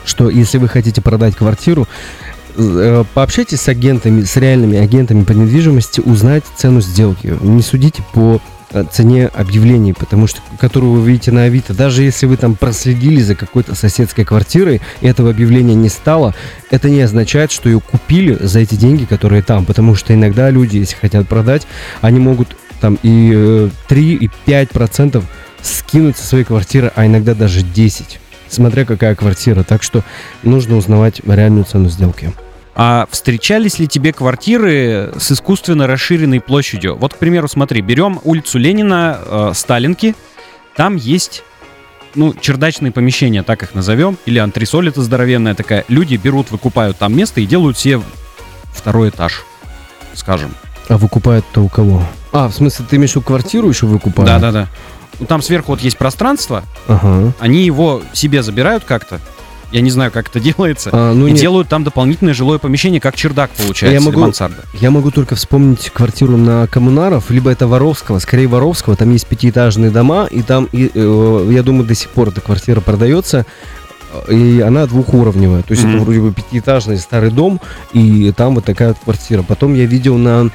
что 0.05 0.29
если 0.29 0.59
вы 0.59 0.69
хотите 0.69 1.01
продать 1.01 1.35
квартиру, 1.37 1.89
пообщайтесь 3.15 3.61
с 3.61 3.69
агентами, 3.69 4.23
с 4.23 4.37
реальными 4.37 4.79
агентами 4.79 5.25
по 5.25 5.33
недвижимости, 5.33 6.01
узнать 6.01 6.45
цену 6.57 6.81
сделки. 6.81 7.37
Не 7.41 7.63
судите 7.63 8.03
по 8.13 8.41
э, 8.71 8.85
цене 8.91 9.27
объявлений, 9.27 9.93
потому 9.93 10.27
что, 10.27 10.41
которую 10.59 10.93
вы 10.93 11.11
видите 11.11 11.33
на 11.33 11.45
Авито, 11.45 11.75
даже 11.75 12.03
если 12.03 12.27
вы 12.27 12.37
там 12.37 12.55
проследили 12.55 13.21
за 13.21 13.35
какой-то 13.35 13.75
соседской 13.75 14.25
квартирой, 14.25 14.81
этого 15.01 15.31
объявления 15.31 15.75
не 15.75 15.89
стало, 15.89 16.35
это 16.71 16.89
не 16.89 17.01
означает, 17.01 17.51
что 17.53 17.69
ее 17.69 17.81
купили 17.81 18.37
за 18.41 18.61
эти 18.61 18.75
деньги, 18.75 19.05
которые 19.05 19.43
там, 19.43 19.65
потому 19.65 19.95
что 19.95 20.15
иногда 20.15 20.51
люди, 20.51 20.79
если 20.79 20.97
хотят 20.97 21.29
продать, 21.29 21.67
они 22.01 22.21
могут 22.21 22.57
там 22.81 22.99
и 23.03 23.33
э, 23.35 23.71
3, 23.89 24.15
и 24.15 24.31
5 24.45 24.71
процентов 24.71 25.25
скинуть 25.63 26.17
со 26.17 26.27
своей 26.27 26.45
квартиры, 26.45 26.93
а 26.95 27.07
иногда 27.07 27.35
даже 27.35 27.63
10, 27.63 28.21
смотря 28.55 28.85
какая 28.85 29.15
квартира. 29.15 29.63
Так 29.63 29.83
что 29.83 30.03
нужно 30.43 30.77
узнавать 30.77 31.21
реальную 31.25 31.65
цену 31.65 31.89
сделки. 31.89 32.33
А 32.77 33.07
встречались 33.11 33.79
ли 33.79 33.87
тебе 33.87 34.13
квартиры 34.13 35.13
с 35.17 35.31
искусственно 35.31 35.87
расширенной 35.87 36.41
площадью? 36.41 36.97
Вот, 36.97 37.15
к 37.15 37.19
примеру, 37.19 37.47
смотри, 37.47 37.81
берем 37.83 38.21
улицу 38.25 38.59
Ленина, 38.59 39.19
э, 39.25 39.51
Сталинки, 39.55 40.17
там 40.77 40.97
есть 40.97 41.45
ну, 42.17 42.35
чердачные 42.35 42.91
помещения, 42.91 43.43
так 43.43 43.63
их 43.63 43.75
назовем, 43.75 44.19
или 44.27 44.39
антресоль 44.39 44.89
это 44.89 45.03
здоровенная 45.03 45.55
такая. 45.55 45.85
Люди 45.89 46.17
берут, 46.17 46.51
выкупают 46.51 46.99
там 46.99 47.17
место 47.17 47.41
и 47.41 47.47
делают 47.47 47.79
себе 47.79 48.01
второй 48.73 49.11
этаж, 49.11 49.45
скажем. 50.15 50.55
А 50.89 50.99
выкупают-то 50.99 51.63
у 51.63 51.69
кого? 51.69 52.03
А, 52.33 52.49
в 52.49 52.53
смысле, 52.53 52.85
ты 52.89 52.97
имеешь 52.97 53.13
в 53.13 53.17
виду 53.17 53.27
квартиру 53.27 53.69
еще 53.69 53.87
выкупают? 53.87 54.29
Да-да-да. 54.29 54.69
Ну, 55.21 55.27
там 55.27 55.43
сверху 55.43 55.73
вот 55.73 55.81
есть 55.81 55.97
пространство, 55.99 56.65
Ага. 56.89 57.33
они 57.41 57.65
его 57.65 58.03
себе 58.13 58.43
забирают 58.43 58.85
как-то, 58.85 59.21
я 59.73 59.81
не 59.81 59.91
знаю, 59.91 60.11
как 60.13 60.29
это 60.29 60.41
делается, 60.49 60.91
А, 60.93 61.13
ну 61.15 61.27
и 61.27 61.31
нет, 61.33 61.41
делают 61.41 61.69
там 61.69 61.83
дополнительное 61.85 62.35
жилое 62.35 62.59
помещение, 62.59 63.01
как 63.01 63.17
чердак 63.17 63.51
получается, 63.51 63.95
Я 63.95 64.01
могу- 64.01 64.21
мансарда. 64.21 64.63
Я 64.81 64.91
могу 64.91 65.11
только 65.11 65.35
вспомнить 65.37 65.91
квартиру 65.91 66.37
на 66.37 66.67
Коммунаров, 66.67 67.31
либо 67.31 67.51
это 67.51 67.67
Воровского, 67.67 68.19
скорее 68.19 68.47
Воровского. 68.49 68.97
Там 68.97 69.11
есть 69.13 69.27
пятиэтажные 69.27 69.91
дома, 69.91 70.27
и 70.31 70.43
там, 70.43 70.69
и, 70.73 70.91
э, 70.95 71.49
я 71.53 71.63
думаю, 71.63 71.85
до 71.87 71.95
сих 71.95 72.11
пор 72.11 72.29
эта 72.29 72.41
квартира 72.41 72.81
продается. 72.81 73.47
э, 74.29 74.33
И 74.33 74.61
она 74.61 74.87
двухуровневая. 74.87 75.63
То 75.63 75.73
есть 75.73 75.83
Мгм. 75.83 75.95
это 75.97 76.05
вроде 76.05 76.21
бы 76.21 76.33
пятиэтажный 76.33 76.99
старый 76.99 77.31
дом, 77.31 77.61
и 77.93 78.33
там 78.37 78.55
вот 78.55 78.65
такая 78.65 78.89
вот 78.91 78.99
квартира. 79.03 79.43
Потом 79.43 79.75
я 79.75 79.87
видел 79.87 80.17
на 80.19 80.51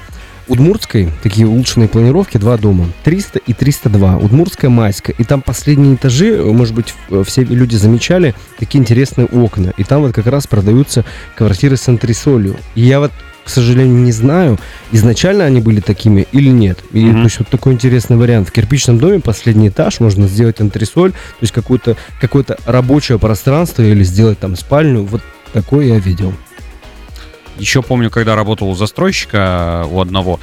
Удмуртской 0.49 1.09
такие 1.23 1.47
улучшенные 1.47 1.87
планировки, 1.87 2.37
два 2.37 2.57
дома. 2.57 2.87
300 3.03 3.39
и 3.39 3.53
302. 3.53 4.17
Удмуртская, 4.17 4.69
Майская. 4.69 5.15
И 5.17 5.23
там 5.23 5.41
последние 5.41 5.95
этажи, 5.95 6.33
э, 6.35 6.43
может 6.43 6.73
быть, 6.75 6.93
в- 7.09 7.23
все 7.23 7.43
люди 7.43 7.75
замечали, 7.75 8.33
такие 8.57 8.81
интересные 8.81 9.27
окна. 9.27 9.73
И 9.77 9.83
там 9.83 10.01
вот 10.01 10.13
как 10.13 10.27
раз 10.27 10.47
продаются 10.47 11.05
квартиры 11.35 11.77
с 11.77 11.87
антресолью. 11.87 12.57
И 12.75 12.81
я 12.81 12.99
вот 12.99 13.11
к 13.45 13.49
сожалению, 13.51 13.97
не 14.03 14.11
знаю, 14.11 14.59
изначально 14.91 15.43
они 15.45 15.59
были 15.59 15.79
такими 15.79 16.27
или 16.31 16.49
нет. 16.49 16.83
И 16.93 17.03
Мгм. 17.03 17.13
то 17.15 17.23
есть, 17.23 17.39
вот 17.39 17.47
такой 17.47 17.73
интересный 17.73 18.15
вариант. 18.15 18.47
В 18.47 18.51
кирпичном 18.51 18.99
доме 18.99 19.19
последний 19.21 19.69
этаж 19.69 19.99
можно 20.01 20.27
сделать 20.27 20.61
антресоль, 20.61 21.13
то 21.13 21.17
есть 21.41 21.51
какое-то 21.53 21.97
какое 22.21 22.45
рабочее 22.67 23.17
пространство 23.17 23.81
или 23.81 24.03
сделать 24.03 24.37
там 24.37 24.55
спальню. 24.55 25.03
Вот 25.03 25.21
такое 25.51 25.85
я 25.87 25.97
видел. 25.97 26.31
Еще 27.59 27.81
помню, 27.81 28.09
когда 28.09 28.35
работал 28.35 28.69
у 28.69 28.75
застройщика 28.75 29.85
у 29.89 29.99
одного, 30.01 30.39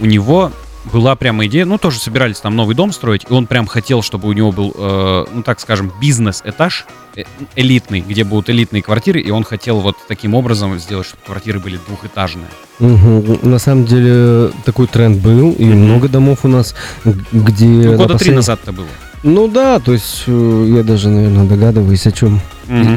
у 0.00 0.06
него 0.06 0.50
была 0.92 1.16
прямо 1.16 1.46
идея, 1.46 1.64
ну 1.64 1.78
тоже 1.78 1.98
собирались 1.98 2.40
там 2.40 2.56
новый 2.56 2.74
дом 2.76 2.92
строить, 2.92 3.22
и 3.28 3.32
он 3.32 3.46
прям 3.46 3.66
хотел, 3.66 4.02
чтобы 4.02 4.28
у 4.28 4.32
него 4.32 4.52
был, 4.52 4.74
э, 4.76 5.24
ну 5.32 5.42
так 5.42 5.58
скажем, 5.60 5.90
бизнес-этаж 6.00 6.84
э, 7.16 7.22
элитный, 7.56 8.00
где 8.06 8.22
будут 8.22 8.50
элитные 8.50 8.82
квартиры, 8.82 9.20
и 9.20 9.30
он 9.30 9.44
хотел 9.44 9.80
вот 9.80 9.96
таким 10.08 10.34
образом 10.34 10.78
сделать, 10.78 11.06
чтобы 11.06 11.22
квартиры 11.24 11.58
были 11.58 11.78
двухэтажные. 11.88 12.48
Мгм. 12.80 13.38
На 13.42 13.58
самом 13.58 13.86
деле 13.86 14.50
такой 14.66 14.86
тренд 14.86 15.22
был, 15.22 15.52
и 15.52 15.64
Мгм. 15.64 15.78
много 15.84 16.08
домов 16.08 16.40
у 16.42 16.48
нас, 16.48 16.74
где... 17.32 17.64
Ну, 17.66 17.92
на 17.92 17.96
года 17.96 18.18
три 18.18 18.30
послед- 18.30 18.34
назад 18.36 18.60
это 18.62 18.72
было. 18.72 18.88
Ну 19.24 19.48
да, 19.48 19.78
то 19.80 19.92
есть 19.94 20.24
э, 20.26 20.72
я 20.76 20.82
даже, 20.82 21.08
наверное, 21.08 21.46
догадываюсь, 21.46 22.06
о 22.06 22.12
чем 22.12 22.40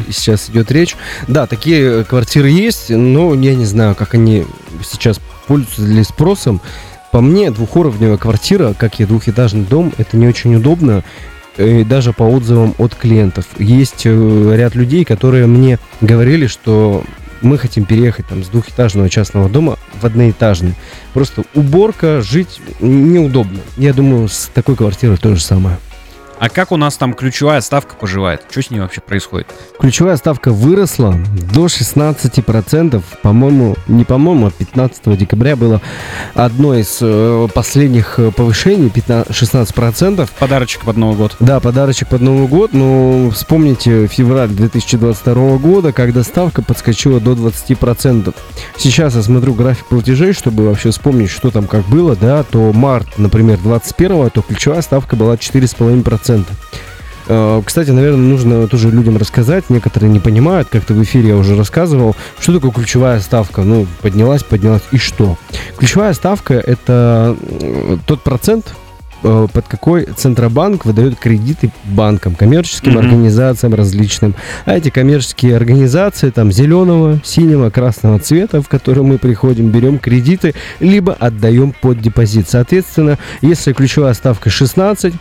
и- 0.06 0.12
сейчас 0.12 0.50
идет 0.50 0.70
речь. 0.70 0.94
Да, 1.26 1.46
такие 1.46 2.00
э, 2.00 2.04
квартиры 2.04 2.50
есть, 2.50 2.90
но 2.90 3.34
я 3.34 3.54
не 3.54 3.64
знаю, 3.64 3.94
как 3.94 4.12
они 4.14 4.44
сейчас 4.84 5.20
пользуются 5.46 5.82
ли 5.82 6.04
спросом. 6.04 6.60
По 7.12 7.22
мне, 7.22 7.50
двухуровневая 7.50 8.18
квартира, 8.18 8.74
как 8.74 9.00
и 9.00 9.06
двухэтажный 9.06 9.64
дом, 9.64 9.92
это 9.96 10.16
не 10.18 10.28
очень 10.28 10.54
удобно. 10.54 11.02
э, 11.56 11.82
даже 11.84 12.12
по 12.12 12.24
отзывам 12.24 12.74
от 12.78 12.94
клиентов. 12.94 13.46
Есть 13.58 14.04
ряд 14.04 14.74
людей, 14.74 15.04
которые 15.06 15.46
мне 15.46 15.78
говорили, 16.02 16.46
что 16.46 17.02
мы 17.40 17.56
хотим 17.56 17.84
переехать 17.84 18.26
там 18.28 18.44
с 18.44 18.48
двухэтажного 18.48 19.08
частного 19.08 19.48
дома 19.48 19.78
в 20.00 20.04
одноэтажный. 20.04 20.74
Просто 21.14 21.44
уборка, 21.54 22.20
жить 22.20 22.60
неудобно. 22.80 23.60
Я 23.78 23.92
думаю, 23.94 24.28
с 24.28 24.50
такой 24.52 24.76
квартирой 24.76 25.16
то 25.16 25.34
же 25.34 25.42
самое. 25.42 25.78
А 26.40 26.48
как 26.48 26.70
у 26.70 26.76
нас 26.76 26.96
там 26.96 27.14
ключевая 27.14 27.60
ставка 27.60 27.96
поживает? 27.96 28.42
Что 28.48 28.62
с 28.62 28.70
ней 28.70 28.78
вообще 28.78 29.00
происходит? 29.00 29.48
Ключевая 29.80 30.16
ставка 30.16 30.52
выросла 30.52 31.16
до 31.52 31.66
16%, 31.66 33.02
по-моему, 33.22 33.74
не 33.88 34.04
по-моему, 34.04 34.46
а 34.46 34.50
15 34.52 35.18
декабря 35.18 35.56
было 35.56 35.82
одно 36.34 36.74
из 36.76 36.98
э, 37.00 37.48
последних 37.52 38.20
э, 38.20 38.30
повышений, 38.30 38.88
15, 38.88 39.30
16%. 39.32 40.28
Подарочек 40.38 40.84
под 40.84 40.96
Новый 40.96 41.16
год. 41.16 41.36
Да, 41.40 41.58
подарочек 41.58 42.08
под 42.08 42.20
Новый 42.20 42.46
год, 42.46 42.72
но 42.72 43.30
вспомните 43.30 44.06
февраль 44.06 44.50
2022 44.50 45.58
года, 45.58 45.92
когда 45.92 46.22
ставка 46.22 46.62
подскочила 46.62 47.18
до 47.18 47.32
20%. 47.32 48.32
Сейчас 48.76 49.16
я 49.16 49.22
смотрю 49.22 49.54
график 49.54 49.86
платежей, 49.86 50.32
чтобы 50.32 50.68
вообще 50.68 50.92
вспомнить, 50.92 51.30
что 51.30 51.50
там 51.50 51.66
как 51.66 51.84
было, 51.86 52.14
да, 52.14 52.44
то 52.44 52.72
март, 52.72 53.18
например, 53.18 53.58
21 53.58 54.30
то 54.30 54.42
ключевая 54.42 54.82
ставка 54.82 55.16
была 55.16 55.34
4,5%. 55.34 56.27
Э, 57.28 57.62
Кстати, 57.64 57.90
наверное, 57.90 58.20
нужно 58.20 58.66
тоже 58.68 58.90
людям 58.90 59.16
рассказать. 59.16 59.68
Некоторые 59.68 60.10
не 60.10 60.18
понимают, 60.20 60.68
как-то 60.70 60.94
в 60.94 61.02
эфире 61.02 61.28
я 61.30 61.36
уже 61.36 61.56
рассказывал, 61.56 62.16
что 62.40 62.54
такое 62.54 62.70
ключевая 62.70 63.20
ставка. 63.20 63.62
Ну, 63.62 63.86
поднялась, 64.02 64.42
поднялась, 64.42 64.82
и 64.92 64.98
что? 64.98 65.36
Ключевая 65.76 66.14
ставка– 66.14 66.54
это 66.66 67.36
э, 67.60 67.96
тот 68.06 68.22
процент, 68.22 68.72
э, 69.22 69.46
под 69.52 69.68
какой 69.68 70.06
Центробанк 70.16 70.86
выдает 70.86 71.18
кредиты 71.18 71.70
банкам, 71.84 72.34
коммерческим 72.34 72.92
Мгм. 72.92 73.00
организациям 73.00 73.74
различным. 73.74 74.34
А 74.64 74.74
эти 74.78 74.88
коммерческие 74.88 75.54
организации 75.56 76.30
там 76.30 76.50
зеленого, 76.50 77.20
синего, 77.24 77.68
красного 77.68 78.20
цвета, 78.20 78.62
в 78.62 78.68
которые 78.68 79.04
мы 79.04 79.18
приходим, 79.18 79.68
берем 79.68 79.98
кредиты, 79.98 80.54
либо 80.80 81.12
отдаем 81.12 81.74
под 81.78 82.00
депозит. 82.00 82.48
Соответственно, 82.48 83.18
если 83.42 83.74
ключевая 83.74 84.14
ставка 84.14 84.48
16, 84.48 85.12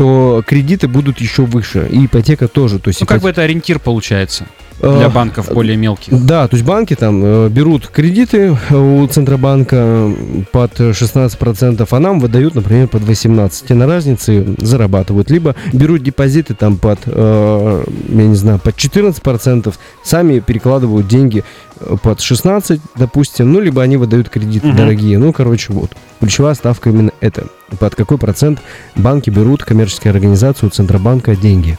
то 0.00 0.42
кредиты 0.46 0.88
будут 0.88 1.20
еще 1.20 1.42
выше. 1.42 1.86
И 1.92 2.06
ипотека 2.06 2.48
тоже. 2.48 2.78
То 2.78 2.88
есть 2.88 3.02
Ну, 3.02 3.06
как 3.06 3.18
ипот- 3.18 3.22
бы 3.24 3.28
это 3.28 3.42
ориентир 3.42 3.78
получается 3.78 4.46
для 4.80 5.08
банков 5.10 5.52
более 5.52 5.76
мелких. 5.76 6.24
Да, 6.24 6.48
то 6.48 6.56
есть 6.56 6.66
банки 6.66 6.94
там 6.94 7.22
э, 7.22 7.48
берут 7.48 7.88
кредиты 7.88 8.56
э, 8.70 8.76
у 8.76 9.06
Центробанка 9.06 10.10
под 10.52 10.80
16%, 10.80 11.86
а 11.90 11.98
нам 12.00 12.20
выдают, 12.20 12.54
например, 12.54 12.88
под 12.88 13.02
18%. 13.02 13.64
И 13.68 13.74
на 13.74 13.86
разнице 13.86 14.54
зарабатывают. 14.58 15.30
Либо 15.30 15.54
берут 15.72 16.02
депозиты 16.02 16.54
там 16.54 16.78
под, 16.78 17.00
э, 17.06 17.84
я 18.08 18.26
не 18.26 18.34
знаю, 18.34 18.58
под 18.58 18.76
14%, 18.76 19.74
сами 20.02 20.38
перекладывают 20.38 21.06
деньги 21.06 21.44
э, 21.80 21.96
под 22.02 22.18
16%, 22.18 22.80
допустим, 22.96 23.52
ну, 23.52 23.60
либо 23.60 23.82
они 23.82 23.96
выдают 23.96 24.28
кредиты 24.28 24.68
Мгм. 24.68 24.76
дорогие. 24.76 25.18
Ну, 25.18 25.32
короче, 25.32 25.72
вот. 25.72 25.90
Ключевая 26.20 26.54
ставка 26.54 26.90
именно 26.90 27.12
это. 27.20 27.46
Под 27.78 27.94
какой 27.94 28.18
процент 28.18 28.60
банки 28.96 29.30
берут 29.30 29.64
коммерческие 29.64 30.10
организации 30.12 30.66
у 30.66 30.70
Центробанка 30.70 31.36
деньги. 31.36 31.78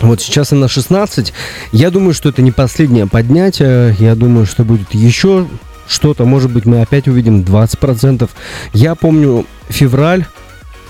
Вот 0.00 0.20
сейчас 0.20 0.52
она 0.52 0.68
16. 0.68 1.32
Я 1.72 1.90
думаю, 1.90 2.14
что 2.14 2.30
это 2.30 2.42
не 2.42 2.52
последнее 2.52 3.06
поднятие. 3.06 3.94
Я 3.98 4.14
думаю, 4.14 4.46
что 4.46 4.64
будет 4.64 4.94
еще 4.94 5.46
что-то. 5.86 6.24
Может 6.24 6.50
быть, 6.50 6.64
мы 6.64 6.80
опять 6.80 7.08
увидим 7.08 7.40
20%. 7.40 8.28
Я 8.72 8.94
помню 8.94 9.46
февраль. 9.68 10.24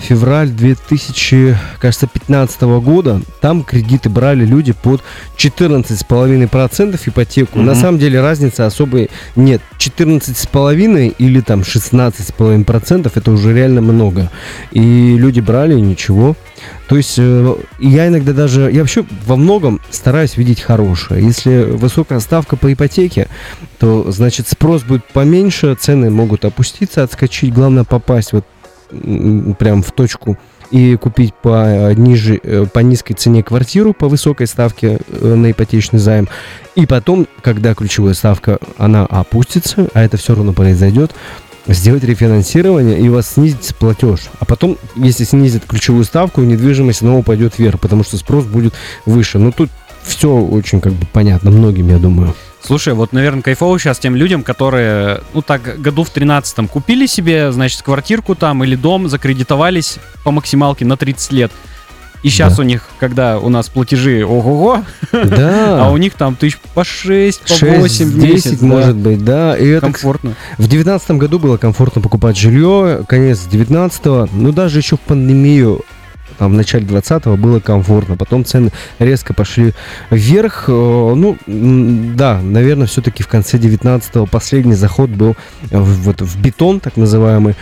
Февраль 0.01 0.49
2000, 0.49 1.57
кажется, 1.79 2.07
15 2.07 2.63
года. 2.83 3.21
Там 3.41 3.63
кредиты 3.63 4.09
брали 4.09 4.45
люди 4.45 4.73
под 4.73 5.03
14,5% 5.37 7.01
ипотеку. 7.07 7.59
На 7.61 7.73
Мгм. 7.73 7.81
самом 7.81 7.99
деле 7.99 8.21
разницы 8.21 8.63
особой 8.63 9.11
нет. 9.37 9.61
14,5% 9.79 11.15
или 11.19 11.41
там 11.41 11.63
16,5% 11.65 13.13
это 13.15 13.31
уже 13.31 13.53
реально 13.55 13.81
много. 13.83 14.31
И 14.73 15.17
люди 15.17 15.41
брали, 15.41 15.77
и 15.77 15.81
ничего. 15.81 16.37
То 16.89 16.97
есть 16.97 17.15
э, 17.19 17.55
я 17.79 18.09
иногда 18.09 18.33
даже, 18.33 18.71
я 18.73 18.81
вообще 18.81 19.05
во 19.27 19.37
многом 19.37 19.81
стараюсь 19.91 20.37
видеть 20.37 20.61
хорошее. 20.61 21.25
Если 21.25 21.63
высокая 21.63 22.21
ставка 22.21 22.57
по 22.57 22.73
ипотеке, 22.73 23.29
то 23.79 24.11
значит 24.11 24.49
спрос 24.49 24.83
будет 24.83 25.05
поменьше, 25.05 25.75
цены 25.81 26.11
могут 26.11 26.45
опуститься, 26.45 27.03
отскочить. 27.03 27.55
Главное 27.55 27.85
попасть 27.85 28.33
вот 28.33 28.45
прям 29.59 29.83
в 29.83 29.93
точку 29.93 30.39
и 30.71 30.97
купить 30.97 31.35
по 31.35 31.65
э, 31.67 31.95
ниже, 31.95 32.39
э, 32.43 32.67
по 32.73 32.79
низкой 32.81 33.15
цене 33.15 33.43
квартиру 33.43 33.93
по 33.93 34.09
высокой 34.09 34.47
ставке 34.47 35.01
э, 35.09 35.35
на 35.35 35.51
ипотечный 35.51 35.99
займ. 35.99 36.29
И 36.77 36.87
потом, 36.87 37.27
когда 37.43 37.75
ключевая 37.75 38.15
ставка, 38.15 38.59
она 38.79 39.05
опустится, 39.05 39.89
а 39.95 40.03
это 40.03 40.17
все 40.17 40.35
равно 40.35 40.53
произойдет, 40.53 41.13
сделать 41.67 42.05
рефинансирование, 42.05 43.01
и 43.01 43.09
у 43.09 43.15
вас 43.15 43.33
снизится 43.33 43.75
платеж. 43.75 44.29
А 44.39 44.45
потом, 44.45 44.79
если 44.97 45.25
снизит 45.25 45.65
ключевую 45.67 46.05
ставку, 46.05 46.41
недвижимость 46.43 47.01
снова 47.01 47.23
пойдет 47.23 47.59
вверх, 47.59 47.81
потому 47.81 48.05
что 48.05 48.17
спрос 48.17 48.45
будет 48.45 48.75
выше. 49.07 49.39
Ну, 49.39 49.53
тут 49.53 49.71
все 50.03 50.33
очень 50.33 50.81
как 50.81 50.93
бы 50.93 51.07
понятно 51.13 51.51
многим, 51.51 51.89
я 51.89 51.99
думаю. 51.99 52.35
Слушай, 52.63 52.95
вот, 52.95 53.13
наверное, 53.13 53.43
кайфово 53.43 53.79
сейчас 53.79 53.99
тем 53.99 54.15
людям, 54.15 54.43
которые, 54.43 55.21
ну 55.35 55.43
так, 55.43 55.81
году 55.81 56.05
в 56.05 56.15
13-м 56.15 56.69
купили 56.69 57.07
себе, 57.07 57.53
значит, 57.53 57.83
квартирку 57.83 58.35
там 58.35 58.63
или 58.65 58.77
дом, 58.77 59.09
закредитовались 59.09 59.97
по 60.25 60.31
максималке 60.31 60.85
на 60.85 60.97
30 60.97 61.33
лет. 61.33 61.53
И 62.23 62.29
сейчас 62.29 62.57
Да. 62.57 62.63
у 62.63 62.67
них, 62.67 62.87
когда 62.99 63.39
у 63.39 63.49
нас 63.49 63.71
платежи 63.71 64.23
ого-го, 64.27 64.85
Да. 65.11 65.87
а 65.87 65.91
у 65.91 65.97
них 65.97 66.13
там 66.15 66.37
тысяч 66.37 66.59
по 66.75 66.85
6, 66.85 67.41
по 67.41 67.49
6, 67.49 67.63
8 67.79 68.07
в 68.11 68.21
10, 68.21 68.23
месяц. 68.35 68.59
да. 68.59 68.67
может 68.67 68.95
быть, 68.97 69.25
да. 69.25 69.57
И 69.57 69.67
это, 69.67 69.87
комфортно. 69.87 70.35
В 70.59 70.69
девятнадцатом 70.69 71.17
году 71.19 71.39
было 71.39 71.57
комфортно 71.57 72.03
покупать 72.03 72.37
жилье, 72.37 73.05
конец 73.09 73.47
19-го, 73.51 74.29
ну 74.35 74.53
даже 74.53 74.81
еще 74.81 74.97
в 74.97 75.01
пандемию, 75.01 75.81
там, 76.41 76.53
в 76.53 76.57
начале 76.57 76.87
20-го 76.87 77.37
было 77.37 77.61
комфортно, 77.61 78.17
потом 78.17 78.45
цены 78.45 78.71
резко 78.99 79.35
пошли 79.35 79.73
вверх, 80.11 80.71
Э, 80.71 81.15
ну, 81.15 81.37
да, 81.47 82.41
наверное, 82.43 82.87
все-таки 82.87 83.23
в 83.23 83.29
конце 83.29 83.59
19-го 83.59 84.27
последний 84.27 84.75
заход 84.75 85.11
был 85.11 85.37
в, 85.71 86.03
вот, 86.03 86.23
в 86.23 86.41
бетон, 86.41 86.81
так 86.81 86.97
называемый, 86.97 87.55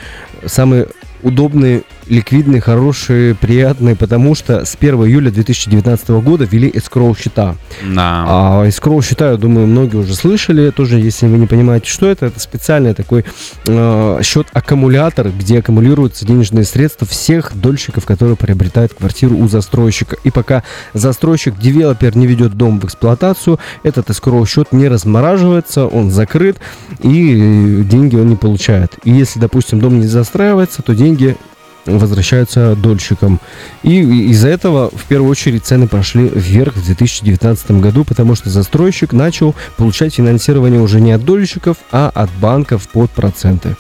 самый 0.47 0.87
удобный, 1.23 1.83
ликвидный, 2.09 2.61
хороший, 2.61 3.35
приятный, 3.35 3.97
потому 3.97 4.35
что 4.35 4.65
с 4.65 4.77
1 4.79 4.95
июля 5.07 5.31
2019 5.31 6.09
года 6.11 6.45
ввели 6.45 6.71
эскроу 6.73 7.15
счета. 7.15 7.57
Да. 7.83 8.25
А 8.27 8.67
escrow 8.67 9.05
счета, 9.05 9.33
я 9.33 9.37
думаю, 9.37 9.67
многие 9.67 9.97
уже 9.97 10.15
слышали. 10.15 10.71
Тоже, 10.71 10.99
если 10.99 11.27
вы 11.27 11.39
не 11.39 11.47
понимаете, 11.47 11.89
что 11.89 12.07
это, 12.07 12.27
это 12.27 12.41
специальный 12.41 12.95
такой 12.95 13.25
э, 13.67 14.21
счет-аккумулятор, 14.23 15.31
где 15.31 15.59
аккумулируются 15.59 16.27
денежные 16.27 16.65
средства 16.65 17.07
всех 17.07 17.53
дольщиков, 17.55 18.07
которые 18.07 18.37
приобретают 18.37 18.95
квартиру 18.95 19.37
у 19.37 19.49
застройщика. 19.49 20.17
И 20.25 20.31
пока 20.31 20.63
застройщик, 20.95 21.59
девелопер 21.59 22.17
не 22.17 22.27
ведет 22.27 22.55
дом 22.55 22.81
в 22.81 22.85
эксплуатацию, 22.85 23.59
этот 23.83 24.11
escrow 24.11 24.47
счет 24.47 24.73
не 24.73 24.89
размораживается, 24.89 25.87
он 25.87 26.11
закрыт, 26.11 26.59
и 27.01 27.83
деньги 27.85 28.17
он 28.17 28.29
не 28.29 28.37
получает. 28.37 28.93
И 29.05 29.11
если, 29.11 29.39
допустим, 29.41 29.81
дом 29.81 30.01
не 30.01 30.07
застраивается, 30.07 30.83
то 30.83 30.95
деньги 30.95 31.37
возвращаются 31.87 32.75
дольщикам. 32.77 33.41
И 33.83 34.01
из-за 34.31 34.49
этого 34.49 34.91
в 34.95 35.05
первую 35.05 35.31
очередь 35.31 35.65
цены 35.65 35.87
пошли 35.89 36.29
вверх 36.29 36.75
в 36.77 36.85
2019 36.85 37.71
году, 37.73 38.05
потому 38.05 38.35
что 38.35 38.51
застройщик 38.51 39.13
начал 39.13 39.55
получать 39.77 40.15
финансирование 40.15 40.81
уже 40.81 41.01
не 41.01 41.13
от 41.13 41.25
дольщиков, 41.25 41.77
а 41.93 42.11
от 42.15 42.31
банков 42.41 42.89
под 42.89 43.11
проценты. 43.11 43.77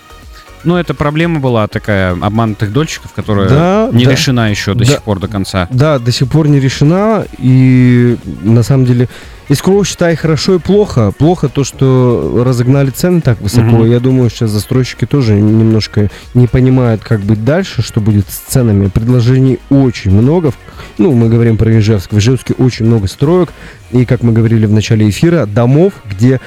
Ну, 0.64 0.76
это 0.76 0.92
проблема 0.92 1.38
была 1.38 1.68
такая 1.68 2.12
обманутых 2.12 2.72
дольщиков, 2.72 3.12
которая 3.12 3.48
Да, 3.48 3.90
не 3.92 4.04
да. 4.04 4.10
решена 4.10 4.50
еще 4.50 4.74
до 4.74 4.80
Да. 4.84 4.92
сих 4.92 5.02
пор 5.02 5.20
до 5.20 5.28
конца. 5.28 5.68
Да, 5.70 5.98
до 5.98 6.10
сих 6.10 6.28
пор 6.28 6.48
не 6.48 6.58
решена, 6.58 7.26
и 7.38 8.16
на 8.42 8.62
самом 8.64 8.84
деле 8.84 9.08
Искру 9.48 9.82
считай 9.84 10.14
хорошо 10.14 10.56
и 10.56 10.58
плохо. 10.58 11.10
Плохо 11.16 11.48
то, 11.48 11.64
что 11.64 12.42
разогнали 12.44 12.90
цены 12.90 13.22
так 13.22 13.40
высоко. 13.40 13.78
Мгм. 13.78 13.90
Я 13.90 13.98
думаю, 13.98 14.28
сейчас 14.28 14.50
застройщики 14.50 15.06
тоже 15.06 15.34
немножко 15.40 16.10
не 16.34 16.46
понимают, 16.46 17.02
как 17.02 17.20
быть 17.20 17.44
дальше, 17.44 17.80
что 17.82 18.00
будет 18.00 18.28
с 18.28 18.36
ценами. 18.38 18.88
Предложений 18.88 19.58
очень 19.70 20.10
много. 20.10 20.52
Ну, 20.98 21.12
мы 21.12 21.30
говорим 21.30 21.56
про 21.56 21.78
Ижевск. 21.78 22.12
В 22.12 22.18
Ижевске 22.18 22.54
очень 22.58 22.84
много 22.84 23.06
строек. 23.06 23.48
И, 23.90 24.04
как 24.04 24.22
мы 24.22 24.32
говорили 24.32 24.66
в 24.66 24.72
начале 24.72 25.08
эфира, 25.08 25.46
домов, 25.46 25.94
где 26.04 26.40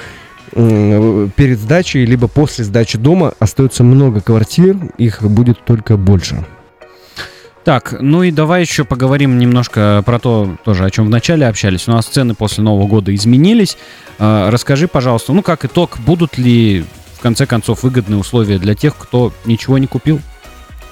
перед 0.52 1.58
сдачей, 1.58 2.04
либо 2.04 2.28
после 2.28 2.64
сдачи 2.64 2.98
дома 2.98 3.32
остается 3.38 3.82
много 3.82 4.20
квартир, 4.20 4.76
их 4.98 5.22
будет 5.22 5.64
только 5.64 5.96
больше. 5.96 6.44
Так, 7.64 7.94
ну 8.00 8.24
и 8.24 8.32
давай 8.32 8.62
еще 8.62 8.84
поговорим 8.84 9.38
немножко 9.38 10.02
про 10.04 10.18
то, 10.18 10.56
тоже 10.64 10.84
о 10.84 10.90
чем 10.90 11.06
вначале 11.06 11.46
общались. 11.46 11.86
У 11.86 11.92
нас 11.92 12.06
цены 12.06 12.34
после 12.34 12.64
Нового 12.64 12.88
года 12.88 13.14
изменились. 13.14 13.76
Э, 14.18 14.48
Расскажи, 14.50 14.88
пожалуйста, 14.88 15.32
ну 15.32 15.42
как 15.42 15.64
итог, 15.64 15.98
будут 16.04 16.38
ли 16.38 16.84
в 17.14 17.20
конце 17.20 17.46
концов 17.46 17.84
выгодные 17.84 18.18
условия 18.18 18.58
для 18.58 18.74
тех, 18.74 18.96
кто 18.96 19.32
ничего 19.44 19.78
не 19.78 19.86
купил? 19.86 20.20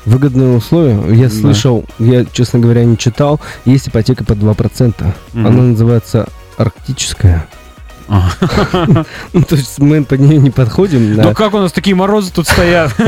Выгодные 0.05 0.57
условия. 0.57 0.99
Я 1.13 1.29
Да. 1.29 1.35
слышал, 1.35 1.85
я, 1.99 2.25
честно 2.25 2.61
говоря, 2.61 2.85
не 2.85 2.97
читал. 2.97 3.41
Есть 3.65 3.89
ипотека 3.89 4.25
под 4.25 4.39
2%. 4.39 5.15
Мгм. 5.33 5.47
Она 5.47 5.63
называется 5.63 6.29
арктическая. 6.57 7.49
Ну, 9.33 9.43
то 9.43 9.57
есть 9.57 9.79
мы 9.79 10.05
под 10.05 10.21
нее 10.21 10.39
не 10.39 10.51
подходим. 10.51 11.15
Ну 11.15 11.35
как 11.35 11.55
у 11.55 11.59
нас 11.59 11.73
такие 11.73 11.95
морозы 11.95 12.33
тут 12.33 12.49
стоят? 12.49 12.93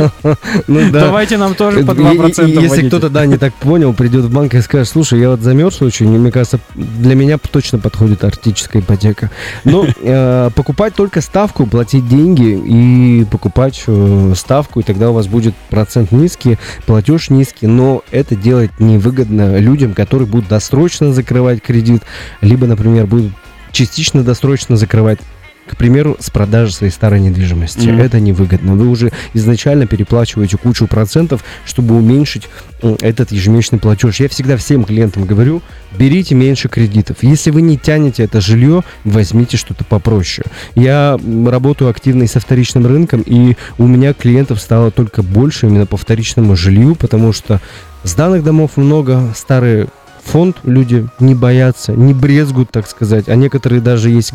Ну, 0.69 0.91
да. 0.91 1.01
Давайте 1.01 1.37
нам 1.39 1.55
тоже 1.55 1.85
по 1.85 1.93
И- 1.93 1.95
и- 1.95 1.99
2% 1.99 2.63
Если 2.63 2.89
кто-то, 2.89 3.09
да, 3.11 3.27
не 3.27 3.37
так 3.37 3.55
понял, 3.55 3.93
придет 3.93 4.25
в 4.25 4.33
банк 4.33 4.55
и 4.55 4.61
скажет, 4.61 4.89
слушай, 4.89 5.21
я 5.21 5.31
вот 5.31 5.41
замерз 5.41 5.83
очень, 5.83 6.09
мне 6.09 6.31
кажется, 6.31 6.61
для 6.75 7.15
меня 7.15 7.39
точно 7.39 7.79
подходит 7.79 8.25
арктическая 8.25 8.81
ипотека. 8.81 9.31
Но 9.65 9.87
э, 10.03 10.51
покупать 10.55 10.95
только 10.95 11.21
ставку, 11.21 11.67
платить 11.67 12.09
деньги 12.09 12.61
и 12.65 13.25
покупать 13.25 13.83
э, 13.87 14.33
ставку, 14.37 14.81
и 14.81 14.83
тогда 14.83 15.11
у 15.11 15.15
вас 15.15 15.27
будет 15.27 15.55
процент 15.71 16.13
низкий, 16.13 16.59
платеж 16.87 17.31
низкий, 17.31 17.67
но 17.67 18.03
это 18.11 18.37
делать 18.37 18.71
невыгодно 18.79 19.59
людям, 19.59 19.95
которые 19.95 20.29
будут 20.29 20.49
досрочно 20.49 21.13
закрывать 21.13 21.63
кредит, 21.63 22.03
либо, 22.41 22.67
например, 22.67 23.07
будут 23.07 23.33
частично 23.73 24.23
досрочно 24.23 24.77
закрывать 24.77 25.19
к 25.67 25.77
примеру, 25.77 26.17
с 26.19 26.29
продажи 26.29 26.73
своей 26.73 26.93
старой 26.93 27.21
недвижимости. 27.21 27.89
Мгм. 27.89 28.01
Это 28.01 28.21
невыгодно. 28.21 28.75
Вы 28.75 28.89
уже 28.89 29.13
изначально 29.33 29.87
переплачиваете 29.87 30.57
кучу 30.57 30.87
процентов, 30.87 31.45
чтобы 31.65 31.97
уменьшить 31.97 32.49
м, 32.83 32.97
этот 33.01 33.31
ежемесячный 33.31 33.79
платеж. 33.79 34.19
Я 34.19 34.29
всегда 34.29 34.57
всем 34.57 34.85
клиентам 34.85 35.25
говорю, 35.25 35.63
берите 35.97 36.35
меньше 36.35 36.69
кредитов. 36.69 37.19
Если 37.23 37.51
вы 37.51 37.63
не 37.63 37.79
тянете 37.79 38.25
это 38.25 38.41
жилье, 38.41 38.83
возьмите 39.05 39.57
что-то 39.57 39.85
попроще. 39.85 40.47
Я 40.75 41.19
работаю 41.47 41.91
активно 41.91 42.25
и 42.25 42.27
со 42.27 42.41
вторичным 42.41 42.87
рынком, 42.87 43.23
и 43.25 43.57
у 43.79 43.87
меня 43.87 44.15
клиентов 44.15 44.61
стало 44.61 44.91
только 44.91 45.23
больше 45.23 45.67
именно 45.67 45.87
по 45.87 45.97
вторичному 45.97 46.57
жилью, 46.57 46.97
потому 46.97 47.33
что 47.33 47.61
сданных 48.03 48.43
домов 48.43 48.73
много, 48.77 49.33
старые 49.37 49.87
фонд 50.25 50.59
люди 50.65 51.07
не 51.21 51.35
боятся, 51.35 51.93
не 51.93 52.15
брезгуют, 52.15 52.71
так 52.71 52.87
сказать. 52.89 53.29
А 53.29 53.35
некоторые 53.35 53.81
даже 53.81 54.11
есть 54.11 54.33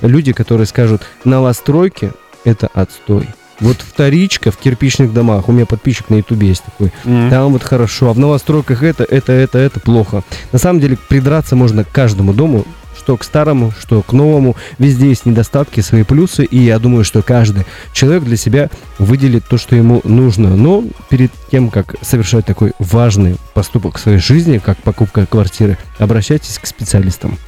люди, 0.00 0.32
которые 0.32 0.66
скажут, 0.66 1.02
новостройки– 1.24 2.12
это 2.44 2.68
отстой. 2.72 3.28
Вот 3.60 3.78
вторичка 3.78 4.50
в 4.50 4.58
кирпичных 4.58 5.14
домах, 5.14 5.48
у 5.48 5.52
меня 5.52 5.64
подписчик 5.64 6.10
на 6.10 6.16
ютубе 6.16 6.48
есть 6.48 6.62
такой, 6.64 6.92
М. 7.06 7.30
там 7.30 7.52
вот 7.52 7.62
хорошо, 7.62 8.10
а 8.10 8.12
в 8.12 8.18
новостройках 8.18 8.82
это, 8.82 9.04
это, 9.04 9.32
это, 9.32 9.58
это 9.58 9.80
плохо. 9.80 10.22
На 10.52 10.58
самом 10.58 10.80
деле 10.80 10.98
придраться 11.08 11.56
можно 11.56 11.82
к 11.84 11.90
каждому 11.90 12.34
дому, 12.34 12.66
что 12.98 13.16
к 13.16 13.24
старому, 13.24 13.72
что 13.78 14.02
к 14.02 14.12
новому. 14.12 14.56
Везде 14.78 15.08
есть 15.08 15.26
недостатки, 15.26 15.80
свои 15.80 16.02
плюсы, 16.02 16.44
и 16.44 16.58
я 16.58 16.78
думаю, 16.78 17.04
что 17.04 17.22
каждый 17.22 17.66
человек 17.92 18.24
для 18.24 18.36
себя 18.36 18.70
выделит 18.98 19.44
то, 19.46 19.58
что 19.58 19.76
ему 19.76 20.00
нужно. 20.04 20.56
Но 20.56 20.84
перед 21.08 21.30
тем, 21.50 21.70
как 21.70 21.96
совершать 22.02 22.46
такой 22.46 22.72
важный 22.78 23.36
поступок 23.54 23.98
в 23.98 24.00
своей 24.00 24.18
жизни, 24.18 24.58
как 24.58 24.78
покупка 24.78 25.26
квартиры, 25.26 25.78
обращайтесь 25.98 26.58
к 26.58 26.66
специалистам. 26.66 27.38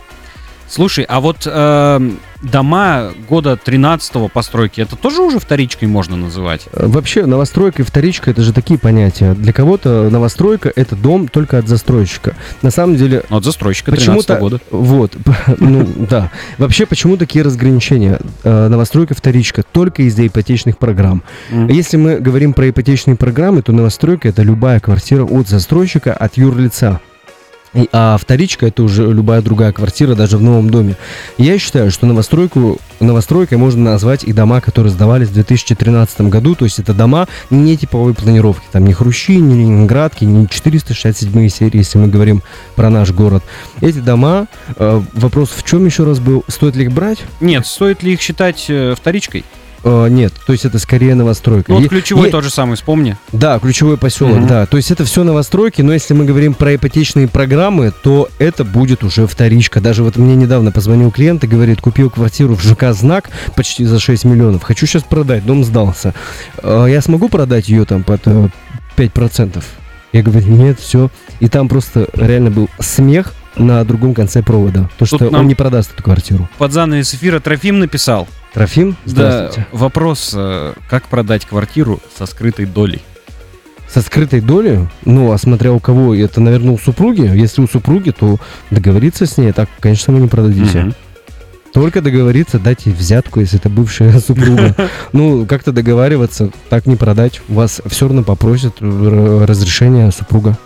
Слушай, 0.68 1.04
а 1.08 1.20
вот 1.20 1.42
э, 1.46 2.10
дома 2.42 3.10
года 3.28 3.56
13 3.56 4.30
постройки, 4.30 4.80
это 4.82 4.96
тоже 4.96 5.22
уже 5.22 5.38
вторичкой 5.38 5.88
можно 5.88 6.14
называть? 6.16 6.66
Э, 6.72 6.86
Вообще, 6.86 7.24
новостройка 7.24 7.82
и 7.82 7.84
вторичка 7.84 8.30
это 8.30 8.42
же 8.42 8.52
такие 8.52 8.78
понятия. 8.78 9.32
Для 9.34 9.52
кого-то 9.54 10.10
новостройка 10.10 10.70
это 10.76 10.94
дом 10.94 11.26
только 11.28 11.56
от 11.58 11.68
застройщика. 11.68 12.34
На 12.60 12.70
самом 12.70 12.96
деле, 12.96 13.22
Ну, 13.30 13.36
Вот 13.36 13.44
застройщика 13.44 13.92
13 13.92 14.06
Почему-то, 14.26 14.36
года. 14.36 14.60
вот, 14.70 15.16
ну 15.58 15.86
да. 16.08 16.30
Вообще, 16.58 16.84
почему 16.84 17.16
такие 17.16 17.42
разграничения? 17.44 18.18
Э, 18.44 18.68
Новостройка, 18.68 19.14
вторичка, 19.14 19.62
только 19.62 20.02
из-за 20.02 20.26
ипотечных 20.26 20.76
программ. 20.78 21.22
Если 21.50 21.96
мы 21.96 22.18
говорим 22.18 22.52
про 22.52 22.68
ипотечные 22.68 23.16
программы, 23.16 23.62
то 23.62 23.72
новостройка 23.72 24.28
это 24.28 24.42
любая 24.42 24.80
квартира 24.80 25.24
от 25.24 25.48
застройщика, 25.48 26.12
от 26.12 26.36
юрлица. 26.36 27.00
А 27.92 28.16
вторичка 28.18 28.66
это 28.66 28.82
уже 28.82 29.06
любая 29.10 29.42
другая 29.42 29.72
квартира, 29.72 30.14
даже 30.14 30.38
в 30.38 30.42
новом 30.42 30.70
доме. 30.70 30.96
Я 31.36 31.58
считаю, 31.58 31.90
что 31.90 32.06
новостройку, 32.06 32.78
новостройкой 33.00 33.58
можно 33.58 33.82
назвать 33.92 34.24
и 34.24 34.32
дома, 34.32 34.60
которые 34.60 34.92
сдавались 34.92 35.28
в 35.28 35.34
2013 35.34 36.22
году. 36.22 36.54
То 36.54 36.64
есть 36.64 36.78
это 36.78 36.94
дома 36.94 37.28
не 37.50 37.76
типовой 37.76 38.14
планировки. 38.14 38.66
Там 38.72 38.84
не 38.84 38.92
Хрущи, 38.92 39.36
не 39.36 39.54
Ленинградки, 39.54 40.24
не 40.24 40.48
467 40.48 41.48
серии, 41.48 41.78
если 41.78 41.98
мы 41.98 42.08
говорим 42.08 42.42
про 42.74 42.90
наш 42.90 43.12
город. 43.12 43.42
Эти 43.80 43.98
дома, 43.98 44.46
э, 44.76 45.02
вопрос 45.12 45.50
в 45.50 45.62
чем 45.64 45.84
еще 45.84 46.04
раз 46.04 46.18
был, 46.20 46.44
стоит 46.48 46.76
ли 46.76 46.84
их 46.84 46.92
брать? 46.92 47.18
Нет, 47.40 47.66
стоит 47.66 48.02
ли 48.02 48.14
их 48.14 48.20
считать 48.20 48.66
э, 48.68 48.94
вторичкой? 48.96 49.44
Э, 49.84 50.08
нет, 50.08 50.32
то 50.46 50.52
есть 50.52 50.64
это 50.64 50.78
скорее 50.78 51.14
новостройка. 51.14 51.70
Ну, 51.72 51.78
вот 51.80 51.88
ключевой 51.88 52.26
е- 52.26 52.32
тот 52.32 52.42
же 52.44 52.50
самый, 52.50 52.74
вспомни. 52.76 53.16
Да, 53.32 53.58
ключевой 53.58 53.96
поселок, 53.96 54.38
Мгм. 54.38 54.46
да. 54.48 54.66
То 54.66 54.76
есть 54.76 54.90
это 54.90 55.04
все 55.04 55.22
новостройки, 55.24 55.82
но 55.82 55.92
если 55.92 56.14
мы 56.14 56.24
говорим 56.24 56.54
про 56.54 56.74
ипотечные 56.74 57.28
программы, 57.28 57.92
то 58.02 58.28
это 58.38 58.64
будет 58.64 59.04
уже 59.04 59.26
вторичка. 59.26 59.80
Даже 59.80 60.02
вот 60.02 60.16
мне 60.16 60.34
недавно 60.34 60.72
позвонил 60.72 61.10
клиент 61.10 61.44
и 61.44 61.46
говорит, 61.46 61.80
купил 61.80 62.10
квартиру 62.10 62.56
в 62.56 62.62
ЖК 62.62 62.92
«Знак» 62.92 63.30
почти 63.54 63.84
за 63.84 64.00
6 64.00 64.24
миллионов. 64.24 64.62
Хочу 64.64 64.86
сейчас 64.86 65.02
продать, 65.04 65.46
дом 65.46 65.62
сдался. 65.64 66.14
Э, 66.62 66.86
Я 66.88 67.00
смогу 67.00 67.28
продать 67.28 67.68
ее 67.68 67.84
там 67.84 68.02
под 68.02 68.22
э, 68.26 68.48
5%? 68.96 69.62
Я 70.12 70.22
говорю, 70.22 70.46
нет, 70.48 70.80
все. 70.80 71.10
И 71.40 71.48
там 71.48 71.68
просто 71.68 72.08
реально 72.14 72.50
был 72.50 72.68
смех 72.80 73.34
на 73.56 73.84
другом 73.84 74.14
конце 74.14 74.42
провода. 74.42 74.88
То, 74.98 75.04
что 75.06 75.18
Тут 75.18 75.32
нам- 75.32 75.42
он 75.42 75.48
не 75.48 75.54
продаст 75.54 75.92
эту 75.92 76.02
квартиру. 76.02 76.48
Под 76.58 76.72
занавес 76.72 77.12
эфира 77.14 77.40
Трофим 77.40 77.78
написал. 77.78 78.26
Трофим, 78.58 78.96
Да, 79.06 79.10
здравствуйте. 79.12 79.68
вопрос, 79.70 80.32
э, 80.34 80.72
как 80.90 81.04
продать 81.04 81.46
квартиру 81.46 82.00
со 82.18 82.26
скрытой 82.26 82.66
долей? 82.66 83.00
Со 83.88 84.02
скрытой 84.02 84.40
долей, 84.40 84.80
ну, 85.04 85.30
а 85.30 85.38
смотря 85.38 85.72
у 85.72 85.78
кого, 85.78 86.12
это, 86.12 86.40
наверное, 86.40 86.72
у 86.72 86.78
супруги. 86.78 87.20
Если 87.20 87.62
у 87.62 87.68
супруги, 87.68 88.10
то 88.10 88.38
договориться 88.72 89.26
с 89.26 89.38
ней, 89.38 89.52
так, 89.52 89.68
конечно, 89.78 90.12
вы 90.12 90.18
не 90.18 90.26
продадите. 90.26 90.80
Мгм. 90.80 90.94
Только 91.72 92.00
договориться, 92.00 92.58
дать 92.58 92.86
ей 92.86 92.92
взятку, 92.92 93.38
если 93.38 93.60
это 93.60 93.68
бывшая 93.68 94.18
супруга. 94.26 94.74
Ну, 95.12 95.46
как-то 95.46 95.70
договариваться, 95.70 96.50
так 96.68 96.86
не 96.86 96.96
продать. 96.96 97.40
Вас 97.46 97.80
все 97.86 98.06
равно 98.08 98.24
попросят 98.24 98.74
разрешение 98.80 100.10
супруга. 100.10 100.58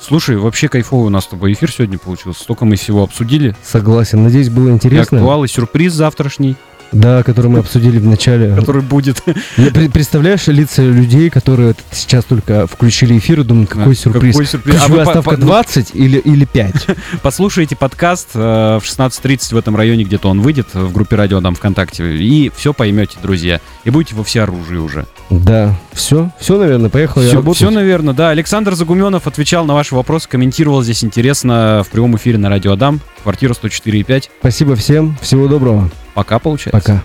Слушай, 0.00 0.36
вообще 0.36 0.68
кайфовый 0.68 1.06
у 1.06 1.10
нас 1.10 1.22
с 1.22 1.28
тобой 1.28 1.52
эфир 1.52 1.70
сегодня 1.70 1.96
получился. 1.96 2.42
Столько 2.42 2.64
мы 2.64 2.74
всего 2.74 3.04
обсудили. 3.04 3.54
Согласен. 3.62 4.24
Надеюсь, 4.24 4.48
было 4.48 4.70
И 4.70 4.72
интересно. 4.72 5.18
актуал, 5.18 5.44
и 5.44 5.46
сюрприз 5.46 5.92
завтрашний, 5.92 6.56
Да, 6.92 7.22
который 7.22 7.46
мы 7.50 7.58
обсудили 7.60 7.98
в 7.98 8.06
начале. 8.06 8.54
который 8.54 8.82
будет. 8.82 9.22
Пре- 9.56 9.90
Представляешь 9.90 10.46
лица 10.46 10.82
людей, 10.82 11.30
которые 11.30 11.74
сейчас 11.90 12.24
только 12.24 12.66
включили 12.66 13.18
эфир 13.18 13.40
и 13.40 13.44
думают, 13.44 13.70
какой 13.70 13.94
сюрприз. 13.94 14.34
Какой 14.34 14.46
сюрприз. 14.46 14.76
А 14.76 14.78
Ключевая 14.80 15.04
ставка 15.06 15.30
по- 15.30 15.36
ну, 15.36 15.46
20 15.46 15.90
или, 15.94 16.18
или 16.18 16.44
5? 16.44 16.86
Послушайте 17.22 17.76
подкаст 17.76 18.28
э, 18.34 18.78
в 18.80 18.84
16.30 18.84 19.54
в 19.54 19.56
этом 19.56 19.74
районе, 19.76 20.04
где-то 20.04 20.28
он 20.28 20.40
выйдет, 20.40 20.68
э, 20.74 20.80
в 20.80 20.92
группе 20.92 21.16
радио 21.16 21.40
там 21.40 21.54
ВКонтакте, 21.54 22.16
и 22.16 22.50
все 22.54 22.72
поймете, 22.72 23.16
друзья. 23.22 23.60
И 23.84 23.90
будете 23.90 24.14
во 24.14 24.22
всеоружии 24.24 24.76
уже. 24.76 25.06
Да, 25.30 25.74
все, 25.92 26.30
все, 26.38 26.58
наверное, 26.58 26.90
поехал 26.90 27.22
я 27.22 27.40
Все, 27.52 27.70
наверное, 27.70 28.12
да. 28.14 28.30
Александр 28.30 28.74
Загуменов 28.74 29.26
отвечал 29.26 29.64
на 29.64 29.74
ваши 29.74 29.94
вопросы, 29.94 30.28
комментировал 30.28 30.82
здесь 30.82 31.02
интересно 31.04 31.82
в 31.86 31.90
прямом 31.90 32.16
эфире 32.16 32.38
на 32.38 32.48
радио 32.48 32.72
Адам. 32.72 33.00
Квартира 33.22 33.54
104,5. 33.54 34.24
Спасибо 34.40 34.76
всем, 34.76 35.16
всего 35.22 35.48
доброго, 35.48 35.90
Пока, 36.14 36.38
получается. 36.38 36.80
пока. 36.80 37.04